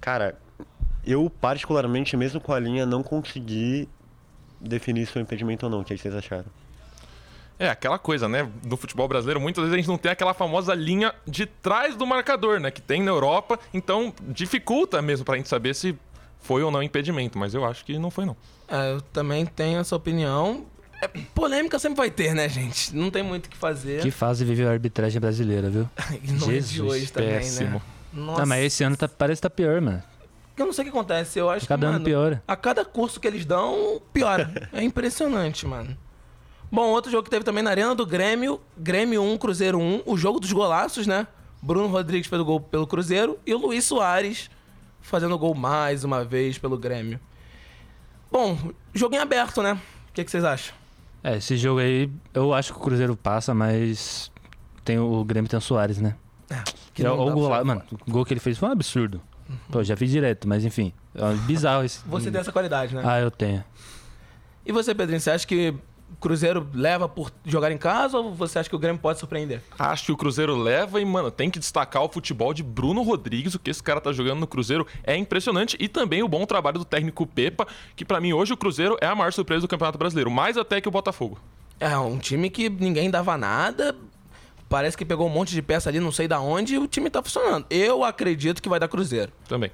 Cara, 0.00 0.38
eu 1.04 1.28
particularmente, 1.40 2.16
mesmo 2.16 2.40
com 2.40 2.52
a 2.52 2.60
linha, 2.60 2.86
não 2.86 3.02
consegui 3.02 3.88
definir 4.60 5.06
se 5.06 5.12
foi 5.12 5.22
impedimento 5.22 5.66
ou 5.66 5.70
não. 5.70 5.80
O 5.80 5.84
que 5.84 5.96
vocês 5.96 6.14
acharam? 6.14 6.46
É, 7.62 7.68
aquela 7.70 7.98
coisa, 7.98 8.28
né? 8.28 8.48
No 8.64 8.76
futebol 8.76 9.06
brasileiro, 9.06 9.40
muitas 9.40 9.62
vezes 9.62 9.74
a 9.74 9.76
gente 9.76 9.88
não 9.88 9.96
tem 9.98 10.10
aquela 10.10 10.34
famosa 10.34 10.74
linha 10.74 11.14
de 11.26 11.46
trás 11.46 11.94
do 11.94 12.04
marcador, 12.06 12.58
né? 12.58 12.70
Que 12.72 12.80
tem 12.82 13.00
na 13.02 13.10
Europa, 13.12 13.58
então 13.72 14.12
dificulta 14.28 15.00
mesmo 15.00 15.24
pra 15.24 15.36
gente 15.36 15.48
saber 15.48 15.74
se 15.74 15.96
foi 16.40 16.62
ou 16.62 16.70
não 16.72 16.82
impedimento, 16.82 17.38
mas 17.38 17.54
eu 17.54 17.64
acho 17.64 17.84
que 17.84 17.96
não 17.98 18.10
foi 18.10 18.24
não. 18.26 18.36
É, 18.66 18.92
eu 18.92 19.00
também 19.00 19.46
tenho 19.46 19.78
essa 19.78 19.94
opinião. 19.94 20.64
É, 21.00 21.06
polêmica 21.34 21.78
sempre 21.78 21.98
vai 21.98 22.10
ter, 22.10 22.34
né, 22.34 22.48
gente? 22.48 22.94
Não 22.96 23.10
tem 23.10 23.22
muito 23.22 23.46
o 23.46 23.48
que 23.50 23.56
fazer. 23.56 24.02
Que 24.02 24.10
fase 24.10 24.44
vive 24.44 24.64
a 24.66 24.70
arbitragem 24.70 25.20
brasileira, 25.20 25.70
viu? 25.70 25.88
E 26.22 26.32
não 26.32 26.48
é 26.48 26.50
de 26.50 26.60
Jesus, 26.62 26.80
hoje 26.92 27.12
também, 27.12 27.30
péssimo. 27.34 27.70
né? 27.76 27.80
Nossa, 28.12 28.42
Ah, 28.42 28.46
mas 28.46 28.64
esse 28.64 28.82
ano 28.84 28.96
tá, 28.96 29.08
parece 29.08 29.40
que 29.40 29.42
tá 29.48 29.50
pior, 29.50 29.80
mano. 29.80 30.02
eu 30.56 30.66
não 30.66 30.72
sei 30.72 30.82
o 30.82 30.84
que 30.86 30.90
acontece. 30.90 31.38
Eu 31.38 31.48
acho 31.48 31.66
Cada 31.68 31.80
que, 31.80 31.84
ano 31.86 31.92
mano, 31.94 32.04
piora. 32.04 32.42
A 32.46 32.56
cada 32.56 32.84
curso 32.84 33.18
que 33.20 33.26
eles 33.26 33.44
dão, 33.44 34.02
piora. 34.12 34.68
é 34.72 34.82
impressionante, 34.82 35.64
mano. 35.66 35.96
Bom, 36.72 36.88
outro 36.88 37.10
jogo 37.10 37.24
que 37.24 37.30
teve 37.30 37.44
também 37.44 37.62
na 37.62 37.68
Arena 37.68 37.94
do 37.94 38.06
Grêmio, 38.06 38.58
Grêmio 38.78 39.22
1, 39.22 39.36
Cruzeiro 39.36 39.78
1, 39.78 40.04
o 40.06 40.16
jogo 40.16 40.40
dos 40.40 40.50
golaços, 40.50 41.06
né? 41.06 41.26
Bruno 41.60 41.86
Rodrigues 41.86 42.26
fez 42.28 42.40
o 42.40 42.44
gol 42.46 42.60
pelo 42.60 42.86
Cruzeiro 42.86 43.38
e 43.46 43.52
o 43.52 43.58
Luiz 43.58 43.84
Soares 43.84 44.48
fazendo 45.02 45.34
o 45.34 45.38
gol 45.38 45.54
mais 45.54 46.02
uma 46.02 46.24
vez 46.24 46.56
pelo 46.56 46.78
Grêmio. 46.78 47.20
Bom, 48.30 48.56
jogo 48.94 49.14
em 49.14 49.18
aberto, 49.18 49.62
né? 49.62 49.74
O 50.08 50.12
que, 50.14 50.24
que 50.24 50.30
vocês 50.30 50.44
acham? 50.44 50.74
É, 51.22 51.36
esse 51.36 51.58
jogo 51.58 51.78
aí, 51.78 52.10
eu 52.32 52.54
acho 52.54 52.72
que 52.72 52.78
o 52.78 52.82
Cruzeiro 52.82 53.14
passa, 53.18 53.52
mas 53.52 54.32
tem 54.82 54.98
o, 54.98 55.22
Grêmio 55.24 55.50
tem 55.50 55.58
o 55.58 55.62
Soares, 55.62 55.98
né? 55.98 56.16
Que 56.94 57.04
É, 57.04 57.10
o 57.10 57.16
gol 57.32 57.48
lá, 57.48 57.62
mano, 57.62 57.82
o 58.06 58.10
gol 58.10 58.24
que 58.24 58.32
ele 58.32 58.40
fez 58.40 58.56
foi 58.56 58.70
um 58.70 58.72
absurdo. 58.72 59.20
Pô, 59.70 59.84
já 59.84 59.94
fiz 59.94 60.10
direto, 60.10 60.48
mas 60.48 60.64
enfim. 60.64 60.90
É 61.14 61.34
bizarro 61.46 61.84
esse. 61.84 62.00
Você 62.06 62.30
tem 62.30 62.40
essa 62.40 62.50
qualidade, 62.50 62.94
né? 62.94 63.02
Ah, 63.04 63.20
eu 63.20 63.30
tenho. 63.30 63.62
E 64.64 64.72
você, 64.72 64.94
Pedrinho, 64.94 65.20
você 65.20 65.30
acha 65.30 65.46
que 65.46 65.74
Cruzeiro 66.20 66.68
leva 66.74 67.08
por 67.08 67.32
jogar 67.44 67.70
em 67.70 67.78
casa 67.78 68.18
ou 68.18 68.34
você 68.34 68.58
acha 68.58 68.68
que 68.68 68.76
o 68.76 68.78
Grêmio 68.78 69.00
pode 69.00 69.18
surpreender? 69.18 69.62
Acho 69.78 70.06
que 70.06 70.12
o 70.12 70.16
Cruzeiro 70.16 70.56
leva 70.56 71.00
e, 71.00 71.04
mano, 71.04 71.30
tem 71.30 71.50
que 71.50 71.58
destacar 71.58 72.02
o 72.02 72.08
futebol 72.08 72.52
de 72.52 72.62
Bruno 72.62 73.02
Rodrigues. 73.02 73.54
O 73.54 73.58
que 73.58 73.70
esse 73.70 73.82
cara 73.82 74.00
tá 74.00 74.12
jogando 74.12 74.40
no 74.40 74.46
Cruzeiro 74.46 74.86
é 75.04 75.16
impressionante. 75.16 75.76
E 75.80 75.88
também 75.88 76.22
o 76.22 76.28
bom 76.28 76.44
trabalho 76.46 76.78
do 76.78 76.84
técnico 76.84 77.26
Pepa, 77.26 77.66
que 77.96 78.04
pra 78.04 78.20
mim 78.20 78.32
hoje 78.32 78.52
o 78.52 78.56
Cruzeiro 78.56 78.96
é 79.00 79.06
a 79.06 79.14
maior 79.14 79.32
surpresa 79.32 79.62
do 79.62 79.68
Campeonato 79.68 79.98
Brasileiro. 79.98 80.30
Mais 80.30 80.56
até 80.56 80.80
que 80.80 80.88
o 80.88 80.90
Botafogo. 80.90 81.38
É, 81.78 81.96
um 81.98 82.18
time 82.18 82.48
que 82.48 82.68
ninguém 82.68 83.10
dava 83.10 83.36
nada. 83.36 83.94
Parece 84.68 84.96
que 84.96 85.04
pegou 85.04 85.26
um 85.26 85.30
monte 85.30 85.52
de 85.52 85.60
peça 85.60 85.90
ali, 85.90 86.00
não 86.00 86.12
sei 86.12 86.26
da 86.26 86.40
onde, 86.40 86.74
e 86.74 86.78
o 86.78 86.86
time 86.86 87.10
tá 87.10 87.22
funcionando. 87.22 87.66
Eu 87.68 88.02
acredito 88.02 88.62
que 88.62 88.68
vai 88.68 88.80
dar 88.80 88.88
Cruzeiro. 88.88 89.30
Também. 89.46 89.70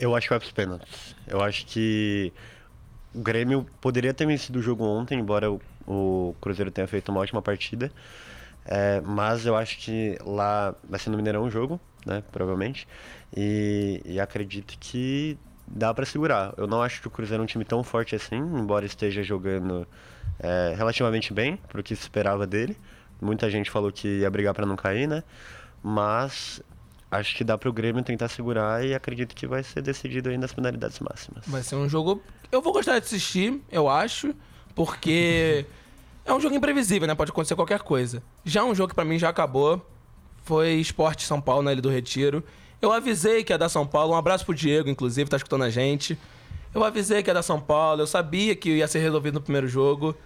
Eu 0.00 0.16
acho 0.16 0.26
que 0.26 0.30
vai 0.30 0.40
pros 0.40 0.50
pênaltis. 0.50 1.14
Eu 1.28 1.40
acho 1.40 1.64
que 1.66 2.32
o 3.14 3.20
Grêmio 3.20 3.66
poderia 3.80 4.14
ter 4.14 4.26
vencido 4.26 4.58
o 4.58 4.62
jogo 4.62 4.84
ontem, 4.84 5.18
embora 5.18 5.50
o, 5.50 5.60
o 5.86 6.34
Cruzeiro 6.40 6.70
tenha 6.70 6.86
feito 6.86 7.10
uma 7.10 7.20
ótima 7.20 7.42
partida. 7.42 7.90
É, 8.64 9.00
mas 9.00 9.44
eu 9.44 9.56
acho 9.56 9.78
que 9.78 10.16
lá 10.24 10.74
vai 10.88 10.98
ser 10.98 11.10
no 11.10 11.16
Mineirão 11.16 11.44
o 11.44 11.50
jogo, 11.50 11.80
né? 12.06 12.22
Provavelmente. 12.30 12.86
E, 13.36 14.00
e 14.04 14.20
acredito 14.20 14.76
que 14.78 15.36
dá 15.66 15.92
pra 15.92 16.06
segurar. 16.06 16.54
Eu 16.56 16.66
não 16.66 16.82
acho 16.82 17.00
que 17.00 17.08
o 17.08 17.10
Cruzeiro 17.10 17.42
é 17.42 17.44
um 17.44 17.46
time 17.46 17.64
tão 17.64 17.82
forte 17.82 18.14
assim, 18.14 18.36
embora 18.36 18.86
esteja 18.86 19.22
jogando 19.22 19.86
é, 20.38 20.74
relativamente 20.76 21.32
bem 21.32 21.56
para 21.68 21.80
o 21.80 21.82
que 21.82 21.94
se 21.96 22.02
esperava 22.02 22.46
dele. 22.46 22.76
Muita 23.20 23.50
gente 23.50 23.70
falou 23.70 23.92
que 23.92 24.20
ia 24.20 24.30
brigar 24.30 24.54
para 24.54 24.66
não 24.66 24.76
cair, 24.76 25.06
né? 25.06 25.22
Mas 25.82 26.62
acho 27.12 27.36
que 27.36 27.44
dá 27.44 27.58
para 27.58 27.68
o 27.68 27.72
Grêmio 27.72 28.02
tentar 28.02 28.28
segurar 28.28 28.84
e 28.84 28.94
acredito 28.94 29.34
que 29.34 29.46
vai 29.46 29.62
ser 29.62 29.82
decidido 29.82 30.30
aí 30.30 30.38
nas 30.38 30.52
penalidades 30.52 30.98
máximas. 30.98 31.44
Vai 31.46 31.62
ser 31.62 31.76
um 31.76 31.88
jogo. 31.88 32.22
Eu 32.50 32.62
vou 32.62 32.72
gostar 32.72 32.98
de 32.98 33.04
assistir, 33.04 33.60
eu 33.70 33.88
acho, 33.88 34.34
porque 34.74 35.66
é 36.24 36.32
um 36.32 36.40
jogo 36.40 36.54
imprevisível, 36.54 37.06
né? 37.06 37.14
Pode 37.14 37.30
acontecer 37.30 37.54
qualquer 37.54 37.80
coisa. 37.80 38.22
Já 38.44 38.64
um 38.64 38.74
jogo 38.74 38.88
que 38.88 38.94
pra 38.94 39.04
mim 39.04 39.18
já 39.18 39.28
acabou 39.28 39.86
foi 40.42 40.72
Esporte 40.72 41.24
São 41.24 41.40
Paulo 41.40 41.62
na 41.62 41.72
Ilha 41.72 41.82
do 41.82 41.90
Retiro. 41.90 42.42
Eu 42.80 42.90
avisei 42.90 43.44
que 43.44 43.52
ia 43.52 43.58
dar 43.58 43.68
São 43.68 43.86
Paulo. 43.86 44.14
Um 44.14 44.16
abraço 44.16 44.44
pro 44.44 44.54
Diego, 44.54 44.88
inclusive, 44.88 45.28
tá 45.28 45.36
escutando 45.36 45.62
a 45.64 45.70
gente. 45.70 46.18
Eu 46.74 46.82
avisei 46.82 47.22
que 47.22 47.30
ia 47.30 47.34
dar 47.34 47.42
São 47.42 47.60
Paulo. 47.60 48.00
Eu 48.00 48.06
sabia 48.06 48.56
que 48.56 48.70
ia 48.70 48.88
ser 48.88 49.00
resolvido 49.00 49.34
no 49.34 49.40
primeiro 49.40 49.68
jogo. 49.68 50.16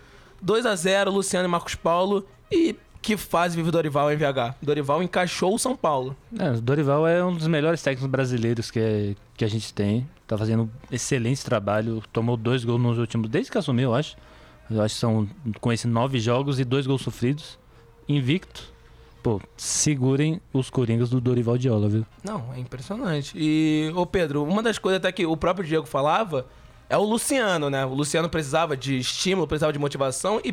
2 0.40 0.64
a 0.64 0.74
0 0.76 1.10
Luciano 1.10 1.46
e 1.46 1.50
Marcos 1.50 1.74
Paulo. 1.74 2.26
E 2.50 2.76
que 3.06 3.16
fase 3.16 3.54
vive 3.54 3.68
o 3.68 3.72
Dorival 3.72 4.12
em 4.12 4.16
VH? 4.16 4.56
Dorival 4.60 5.00
encaixou 5.00 5.54
o 5.54 5.58
São 5.60 5.76
Paulo. 5.76 6.16
É, 6.36 6.50
o 6.50 6.60
Dorival 6.60 7.06
é 7.06 7.24
um 7.24 7.32
dos 7.32 7.46
melhores 7.46 7.80
técnicos 7.80 8.10
brasileiros 8.10 8.68
que, 8.68 9.16
que 9.36 9.44
a 9.44 9.48
gente 9.48 9.72
tem. 9.72 10.04
Tá 10.26 10.36
fazendo 10.36 10.64
um 10.64 10.68
excelente 10.90 11.44
trabalho. 11.44 12.02
Tomou 12.12 12.36
dois 12.36 12.64
gols 12.64 12.82
nos 12.82 12.98
últimos. 12.98 13.30
Desde 13.30 13.48
que 13.48 13.56
assumiu, 13.56 13.90
eu 13.90 13.94
acho. 13.94 14.16
Eu 14.68 14.82
acho 14.82 14.96
que 14.96 15.00
são 15.00 15.28
com 15.60 15.72
esses 15.72 15.86
nove 15.88 16.18
jogos 16.18 16.58
e 16.58 16.64
dois 16.64 16.84
gols 16.84 17.00
sofridos. 17.00 17.56
Invicto. 18.08 18.74
Pô, 19.22 19.40
segurem 19.56 20.40
os 20.52 20.68
Coringas 20.68 21.08
do 21.08 21.20
Dorival 21.20 21.56
Diola, 21.56 21.88
viu? 21.88 22.04
Não, 22.24 22.52
é 22.56 22.58
impressionante. 22.58 23.34
E, 23.36 23.88
ô 23.94 24.04
Pedro, 24.04 24.42
uma 24.42 24.64
das 24.64 24.78
coisas 24.78 24.96
até 24.96 25.12
que 25.12 25.24
o 25.24 25.36
próprio 25.36 25.64
Diego 25.64 25.86
falava 25.86 26.44
é 26.88 26.96
o 26.96 27.04
Luciano, 27.04 27.70
né? 27.70 27.84
O 27.86 27.94
Luciano 27.94 28.28
precisava 28.28 28.76
de 28.76 28.98
estímulo, 28.98 29.46
precisava 29.46 29.72
de 29.72 29.78
motivação 29.78 30.40
e 30.44 30.52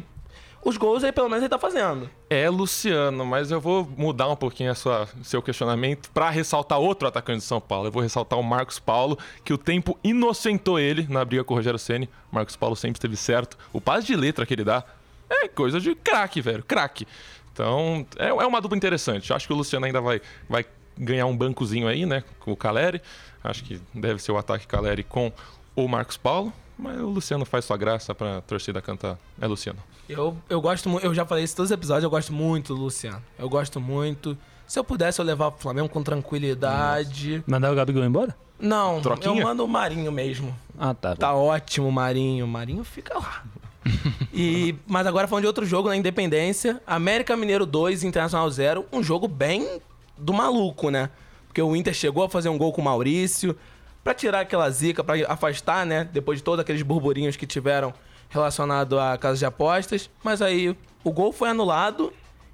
os 0.63 0.77
gols 0.77 1.03
aí 1.03 1.11
pelo 1.11 1.27
menos 1.27 1.43
ele 1.43 1.49
tá 1.49 1.59
fazendo. 1.59 2.09
É, 2.29 2.49
Luciano, 2.49 3.25
mas 3.25 3.51
eu 3.51 3.59
vou 3.59 3.87
mudar 3.97 4.29
um 4.29 4.35
pouquinho 4.35 4.71
a 4.71 4.75
sua, 4.75 5.07
seu 5.21 5.41
questionamento 5.41 6.09
para 6.11 6.29
ressaltar 6.29 6.79
outro 6.79 7.07
atacante 7.07 7.39
de 7.39 7.45
São 7.45 7.59
Paulo. 7.59 7.87
Eu 7.87 7.91
vou 7.91 8.01
ressaltar 8.01 8.39
o 8.39 8.43
Marcos 8.43 8.79
Paulo, 8.79 9.17
que 9.43 9.53
o 9.53 9.57
tempo 9.57 9.97
inocentou 10.03 10.79
ele 10.79 11.05
na 11.09 11.23
briga 11.25 11.43
com 11.43 11.53
o 11.53 11.57
Rogério 11.57 11.79
Ceni. 11.79 12.09
Marcos 12.31 12.55
Paulo 12.55 12.75
sempre 12.75 12.97
esteve 12.97 13.17
certo. 13.17 13.57
O 13.71 13.81
passe 13.81 14.07
de 14.07 14.15
letra 14.15 14.45
que 14.45 14.53
ele 14.53 14.63
dá 14.63 14.83
é 15.29 15.47
coisa 15.47 15.79
de 15.79 15.95
craque, 15.95 16.41
velho, 16.41 16.63
craque. 16.63 17.07
Então, 17.51 18.05
é, 18.17 18.29
é 18.29 18.33
uma 18.33 18.61
dupla 18.61 18.77
interessante. 18.77 19.31
Acho 19.31 19.45
que 19.45 19.53
o 19.53 19.55
Luciano 19.55 19.85
ainda 19.85 20.01
vai, 20.01 20.21
vai 20.49 20.65
ganhar 20.97 21.25
um 21.25 21.35
bancozinho 21.35 21.87
aí, 21.87 22.05
né, 22.05 22.23
com 22.39 22.51
o 22.51 22.57
Caleri. 22.57 23.01
Acho 23.43 23.63
que 23.63 23.79
deve 23.93 24.21
ser 24.21 24.31
o 24.31 24.37
ataque 24.37 24.65
Caleri 24.65 25.03
com 25.03 25.31
o 25.75 25.87
Marcos 25.87 26.17
Paulo. 26.17 26.51
Mas 26.77 26.99
o 26.99 27.07
Luciano 27.07 27.45
faz 27.45 27.65
sua 27.65 27.77
graça 27.77 28.15
pra 28.15 28.41
torcida 28.41 28.81
cantar. 28.81 29.17
É 29.39 29.45
Luciano. 29.45 29.79
Eu, 30.07 30.37
eu 30.49 30.59
gosto 30.59 30.89
muito, 30.89 31.05
eu 31.05 31.13
já 31.13 31.25
falei 31.25 31.43
isso 31.43 31.53
em 31.53 31.57
todos 31.57 31.71
os 31.71 31.73
episódios, 31.73 32.03
eu 32.03 32.09
gosto 32.09 32.33
muito 32.33 32.75
do 32.75 32.81
Luciano. 32.81 33.21
Eu 33.37 33.49
gosto 33.49 33.79
muito. 33.79 34.37
Se 34.67 34.79
eu 34.79 34.83
pudesse, 34.83 35.19
eu 35.19 35.25
levar 35.25 35.47
o 35.47 35.51
Flamengo 35.51 35.89
com 35.89 36.03
tranquilidade. 36.03 37.43
Mandar 37.47 37.71
o 37.71 37.75
Gabigol 37.75 38.03
embora? 38.03 38.35
Não, 38.59 39.01
Troquinha? 39.01 39.41
eu 39.41 39.45
mando 39.45 39.65
o 39.65 39.67
Marinho 39.67 40.11
mesmo. 40.11 40.55
Ah, 40.77 40.93
tá. 40.93 41.15
Tá 41.15 41.33
ótimo 41.33 41.87
o 41.87 41.91
Marinho. 41.91 42.45
O 42.45 42.47
Marinho 42.47 42.83
fica 42.83 43.17
lá. 43.17 43.43
e, 44.33 44.75
mas 44.87 45.05
agora 45.05 45.27
falando 45.27 45.43
de 45.43 45.47
outro 45.47 45.65
jogo 45.65 45.89
na 45.89 45.95
Independência. 45.95 46.81
América 46.87 47.35
Mineiro 47.35 47.65
2, 47.65 48.03
Internacional 48.03 48.49
0. 48.49 48.85
Um 48.91 49.03
jogo 49.03 49.27
bem 49.27 49.81
do 50.17 50.33
maluco, 50.33 50.89
né? 50.89 51.09
Porque 51.47 51.61
o 51.61 51.75
Inter 51.75 51.93
chegou 51.93 52.23
a 52.23 52.29
fazer 52.29 52.49
um 52.49 52.57
gol 52.57 52.71
com 52.71 52.81
o 52.81 52.85
Maurício. 52.85 53.55
Pra 54.03 54.13
tirar 54.13 54.41
aquela 54.41 54.69
zica, 54.69 55.03
pra 55.03 55.15
afastar, 55.27 55.85
né? 55.85 56.09
Depois 56.11 56.39
de 56.39 56.43
todos 56.43 56.59
aqueles 56.59 56.81
burburinhos 56.81 57.35
que 57.35 57.45
tiveram 57.45 57.93
relacionado 58.33 58.99
à 58.99 59.17
casa 59.17 59.37
de 59.37 59.45
apostas. 59.45 60.09
Mas 60.23 60.41
aí 60.41 60.75
o 61.03 61.11
gol 61.11 61.31
foi 61.31 61.49
anulado. 61.49 62.11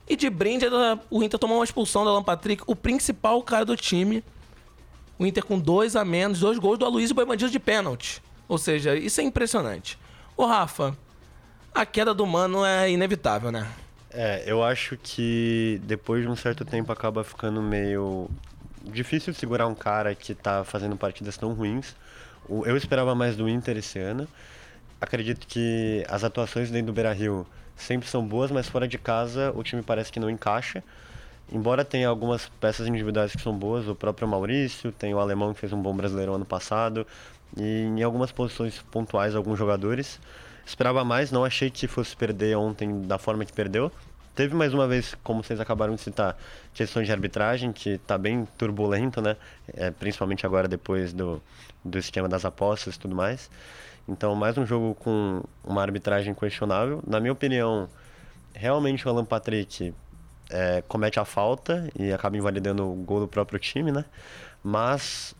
E 0.07 0.15
de 0.15 0.29
brinde, 0.29 0.65
o 1.09 1.23
Inter 1.23 1.39
tomou 1.39 1.57
uma 1.59 1.63
expulsão 1.63 2.03
da 2.03 2.09
Alan 2.11 2.23
Patrick, 2.23 2.63
o 2.67 2.75
principal 2.75 3.41
cara 3.43 3.63
do 3.63 3.75
time. 3.77 4.23
O 5.17 5.25
Inter 5.25 5.43
com 5.45 5.59
dois 5.59 5.95
a 5.95 6.03
menos, 6.03 6.39
dois 6.39 6.57
gols 6.57 6.77
do 6.79 6.85
Aloysio 6.85 7.15
Bandido 7.15 7.51
de 7.51 7.59
pênalti. 7.59 8.21
Ou 8.47 8.57
seja, 8.57 8.95
isso 8.95 9.21
é 9.21 9.23
impressionante. 9.23 9.99
Ô, 10.35 10.45
Rafa, 10.45 10.97
a 11.73 11.85
queda 11.85 12.13
do 12.13 12.25
Mano 12.25 12.65
é 12.65 12.89
inevitável, 12.89 13.51
né? 13.51 13.67
É, 14.11 14.43
eu 14.47 14.63
acho 14.63 14.97
que 14.97 15.79
depois 15.83 16.23
de 16.23 16.27
um 16.29 16.35
certo 16.35 16.65
tempo 16.65 16.91
acaba 16.91 17.23
ficando 17.23 17.61
meio 17.61 18.27
difícil 18.83 19.33
segurar 19.35 19.67
um 19.67 19.75
cara 19.75 20.15
que 20.15 20.33
tá 20.33 20.63
fazendo 20.63 20.95
partidas 20.97 21.37
tão 21.37 21.53
ruins. 21.53 21.95
O- 22.47 22.65
Eu 22.65 22.75
esperava 22.75 23.13
mais 23.13 23.35
do 23.35 23.47
Inter 23.47 23.77
esse 23.77 23.99
ano. 23.99 24.27
Acredito 25.01 25.47
que 25.47 26.05
as 26.09 26.23
atuações 26.23 26.69
dentro 26.69 26.87
do 26.87 26.93
Beira-Rio 26.93 27.47
sempre 27.75 28.07
são 28.07 28.25
boas, 28.25 28.51
mas 28.51 28.67
fora 28.67 28.87
de 28.87 28.97
casa 28.97 29.51
o 29.55 29.63
time 29.63 29.81
parece 29.81 30.11
que 30.11 30.19
não 30.19 30.29
encaixa. 30.29 30.83
Embora 31.51 31.83
tenha 31.83 32.07
algumas 32.07 32.47
peças 32.59 32.87
individuais 32.87 33.31
que 33.31 33.41
são 33.41 33.57
boas, 33.57 33.87
o 33.87 33.95
próprio 33.95 34.27
Maurício, 34.27 34.91
tem 34.91 35.13
o 35.13 35.19
Alemão 35.19 35.53
que 35.53 35.59
fez 35.59 35.73
um 35.73 35.81
bom 35.81 35.95
brasileiro 35.95 36.33
ano 36.33 36.45
passado, 36.45 37.07
e 37.57 37.85
em 37.85 38.03
algumas 38.03 38.31
posições 38.31 38.79
pontuais 38.91 39.35
alguns 39.35 39.57
jogadores. 39.57 40.19
Esperava 40.65 41.03
mais, 41.03 41.31
não 41.31 41.43
achei 41.43 41.71
que 41.71 41.87
fosse 41.87 42.15
perder 42.15 42.55
ontem 42.55 43.01
da 43.01 43.17
forma 43.17 43.43
que 43.45 43.53
perdeu. 43.53 43.91
Teve 44.35 44.55
mais 44.55 44.73
uma 44.73 44.87
vez, 44.87 45.15
como 45.23 45.43
vocês 45.43 45.59
acabaram 45.59 45.95
de 45.95 46.01
citar, 46.01 46.37
questões 46.73 47.07
de 47.07 47.11
arbitragem, 47.11 47.73
que 47.73 47.91
está 47.91 48.17
bem 48.17 48.47
turbulento, 48.57 49.19
né? 49.19 49.35
É, 49.73 49.89
principalmente 49.89 50.45
agora 50.45 50.67
depois 50.67 51.11
do, 51.11 51.41
do 51.83 51.97
esquema 51.97 52.29
das 52.29 52.45
apostas 52.45 52.95
e 52.95 52.99
tudo 52.99 53.15
mais. 53.15 53.49
Então, 54.09 54.33
mais 54.33 54.57
um 54.57 54.65
jogo 54.65 54.95
com 54.95 55.43
uma 55.63 55.83
arbitragem 55.83 56.33
questionável. 56.33 56.99
Na 57.05 57.19
minha 57.19 57.31
opinião, 57.31 57.87
realmente 58.55 59.07
o 59.07 59.09
Alan 59.11 59.23
Patrick 59.23 59.93
é, 60.49 60.81
comete 60.87 61.19
a 61.19 61.25
falta 61.25 61.87
e 61.95 62.11
acaba 62.11 62.35
invalidando 62.35 62.91
o 62.91 62.95
gol 62.95 63.19
do 63.19 63.27
próprio 63.27 63.59
time, 63.59 63.91
né? 63.91 64.03
Mas, 64.63 65.35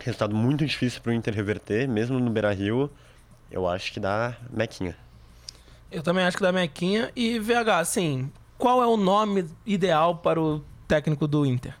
resultado 0.00 0.34
muito 0.34 0.64
difícil 0.64 1.02
para 1.02 1.10
o 1.10 1.12
Inter 1.12 1.34
reverter, 1.34 1.86
mesmo 1.86 2.18
no 2.18 2.30
Beira-Rio, 2.30 2.90
eu 3.50 3.68
acho 3.68 3.92
que 3.92 4.00
dá 4.00 4.34
mequinha. 4.50 4.96
Eu 5.92 6.02
também 6.02 6.24
acho 6.24 6.38
que 6.38 6.42
da 6.42 6.50
Mequinha. 6.50 7.12
E, 7.14 7.38
VH, 7.38 7.78
assim, 7.78 8.32
qual 8.56 8.82
é 8.82 8.86
o 8.86 8.96
nome 8.96 9.44
ideal 9.66 10.16
para 10.16 10.40
o 10.40 10.64
técnico 10.88 11.28
do 11.28 11.44
Inter? 11.44 11.76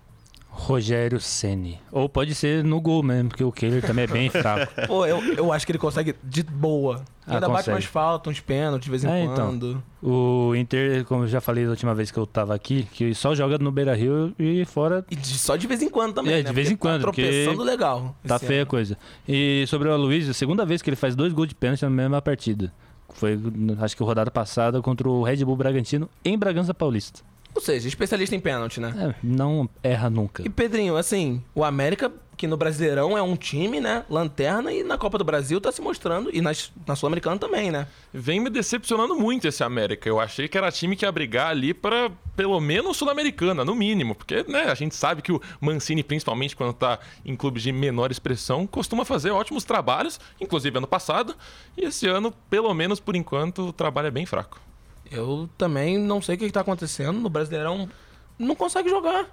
Rogério 0.56 1.20
Ceni. 1.20 1.80
Ou 1.90 2.08
pode 2.08 2.34
ser 2.34 2.62
no 2.62 2.80
gol 2.80 3.02
mesmo, 3.02 3.28
porque 3.28 3.42
o 3.44 3.50
Kehler 3.52 3.82
também 3.82 4.04
é 4.04 4.06
bem 4.06 4.30
fraco. 4.30 4.72
Pô, 4.86 5.04
eu, 5.04 5.22
eu 5.34 5.52
acho 5.52 5.66
que 5.66 5.72
ele 5.72 5.78
consegue 5.78 6.14
de 6.22 6.42
boa. 6.42 7.02
Ah, 7.26 7.34
Ainda 7.34 7.48
bate 7.48 7.58
consegue. 7.60 7.74
umas 7.76 7.84
faltas, 7.84 8.30
uns 8.32 8.40
pênaltis 8.40 8.84
de 8.84 8.90
vez 8.90 9.04
em 9.04 9.08
É, 9.10 9.24
então. 9.24 9.34
quando. 9.48 9.82
O 10.02 10.54
Inter, 10.54 11.04
como 11.06 11.24
eu 11.24 11.28
já 11.28 11.40
falei 11.40 11.64
da 11.64 11.70
última 11.70 11.94
vez 11.94 12.10
que 12.10 12.18
eu 12.18 12.26
tava 12.26 12.54
aqui, 12.54 12.86
que 12.92 13.14
só 13.14 13.34
joga 13.34 13.58
no 13.58 13.72
Beira 13.72 13.94
Rio 13.94 14.32
e 14.38 14.64
fora 14.64 15.04
E 15.10 15.16
de- 15.16 15.38
só 15.38 15.56
de 15.56 15.66
vez 15.66 15.82
em 15.82 15.88
quando 15.88 16.14
também, 16.14 16.34
É, 16.34 16.36
né? 16.38 16.42
de 16.44 16.52
vez 16.52 16.68
Porque 16.68 16.74
em 16.74 16.76
quando, 16.76 17.00
Tá 17.00 17.06
porque 17.08 17.22
tropeçando 17.22 17.62
legal. 17.62 18.14
tá 18.26 18.38
feia 18.38 18.62
a 18.62 18.66
coisa. 18.66 18.96
E 19.28 19.64
sobre 19.66 19.88
o 19.88 19.92
Aloysio, 19.92 20.32
segunda 20.34 20.64
vez 20.64 20.82
que 20.82 20.88
ele 20.90 20.96
faz 20.96 21.16
dois 21.16 21.32
gols 21.32 21.48
de 21.48 21.54
pênalti 21.54 21.82
na 21.82 21.90
mesma 21.90 22.22
partida. 22.22 22.72
Foi, 23.14 23.38
acho 23.80 23.96
que 23.96 24.02
rodada 24.02 24.30
passada 24.30 24.80
contra 24.82 25.08
o 25.08 25.22
Red 25.22 25.44
Bull 25.44 25.56
Bragantino 25.56 26.08
em 26.24 26.36
Bragança 26.38 26.72
Paulista. 26.74 27.20
Ou 27.54 27.60
seja, 27.60 27.86
especialista 27.86 28.34
em 28.34 28.40
pênalti, 28.40 28.80
né? 28.80 28.92
É, 28.98 29.14
não 29.22 29.68
erra 29.82 30.10
nunca. 30.10 30.42
E 30.44 30.50
Pedrinho, 30.50 30.96
assim, 30.96 31.42
o 31.54 31.62
América, 31.62 32.12
que 32.36 32.46
no 32.48 32.56
Brasileirão 32.56 33.16
é 33.16 33.22
um 33.22 33.36
time, 33.36 33.80
né? 33.80 34.04
Lanterna, 34.10 34.72
e 34.72 34.82
na 34.82 34.98
Copa 34.98 35.18
do 35.18 35.24
Brasil 35.24 35.60
tá 35.60 35.70
se 35.70 35.80
mostrando, 35.80 36.30
e 36.32 36.40
nas, 36.40 36.72
na 36.86 36.96
Sul-Americana 36.96 37.38
também, 37.38 37.70
né? 37.70 37.86
Vem 38.12 38.40
me 38.40 38.50
decepcionando 38.50 39.14
muito 39.14 39.46
esse 39.46 39.62
América. 39.62 40.08
Eu 40.08 40.18
achei 40.18 40.48
que 40.48 40.58
era 40.58 40.70
time 40.72 40.96
que 40.96 41.04
ia 41.04 41.12
brigar 41.12 41.50
ali 41.50 41.72
para 41.72 42.10
pelo 42.36 42.60
menos 42.60 42.96
Sul-Americana, 42.96 43.64
no 43.64 43.74
mínimo. 43.74 44.14
Porque, 44.16 44.44
né, 44.48 44.64
a 44.64 44.74
gente 44.74 44.96
sabe 44.96 45.22
que 45.22 45.30
o 45.30 45.40
Mancini, 45.60 46.02
principalmente 46.02 46.56
quando 46.56 46.72
tá 46.72 46.98
em 47.24 47.36
clubes 47.36 47.62
de 47.62 47.70
menor 47.70 48.10
expressão, 48.10 48.66
costuma 48.66 49.04
fazer 49.04 49.30
ótimos 49.30 49.62
trabalhos, 49.62 50.18
inclusive 50.40 50.76
ano 50.76 50.88
passado. 50.88 51.36
E 51.76 51.84
esse 51.84 52.08
ano, 52.08 52.32
pelo 52.50 52.72
menos 52.74 52.98
por 52.98 53.14
enquanto, 53.14 53.68
o 53.68 53.72
trabalho 53.72 54.08
é 54.08 54.10
bem 54.10 54.26
fraco. 54.26 54.60
Eu 55.10 55.48
também 55.58 55.98
não 55.98 56.20
sei 56.20 56.34
o 56.34 56.38
que, 56.38 56.46
que 56.46 56.52
tá 56.52 56.60
acontecendo. 56.60 57.18
No 57.20 57.28
Brasileirão 57.28 57.88
não 58.38 58.54
consegue 58.54 58.88
jogar. 58.88 59.26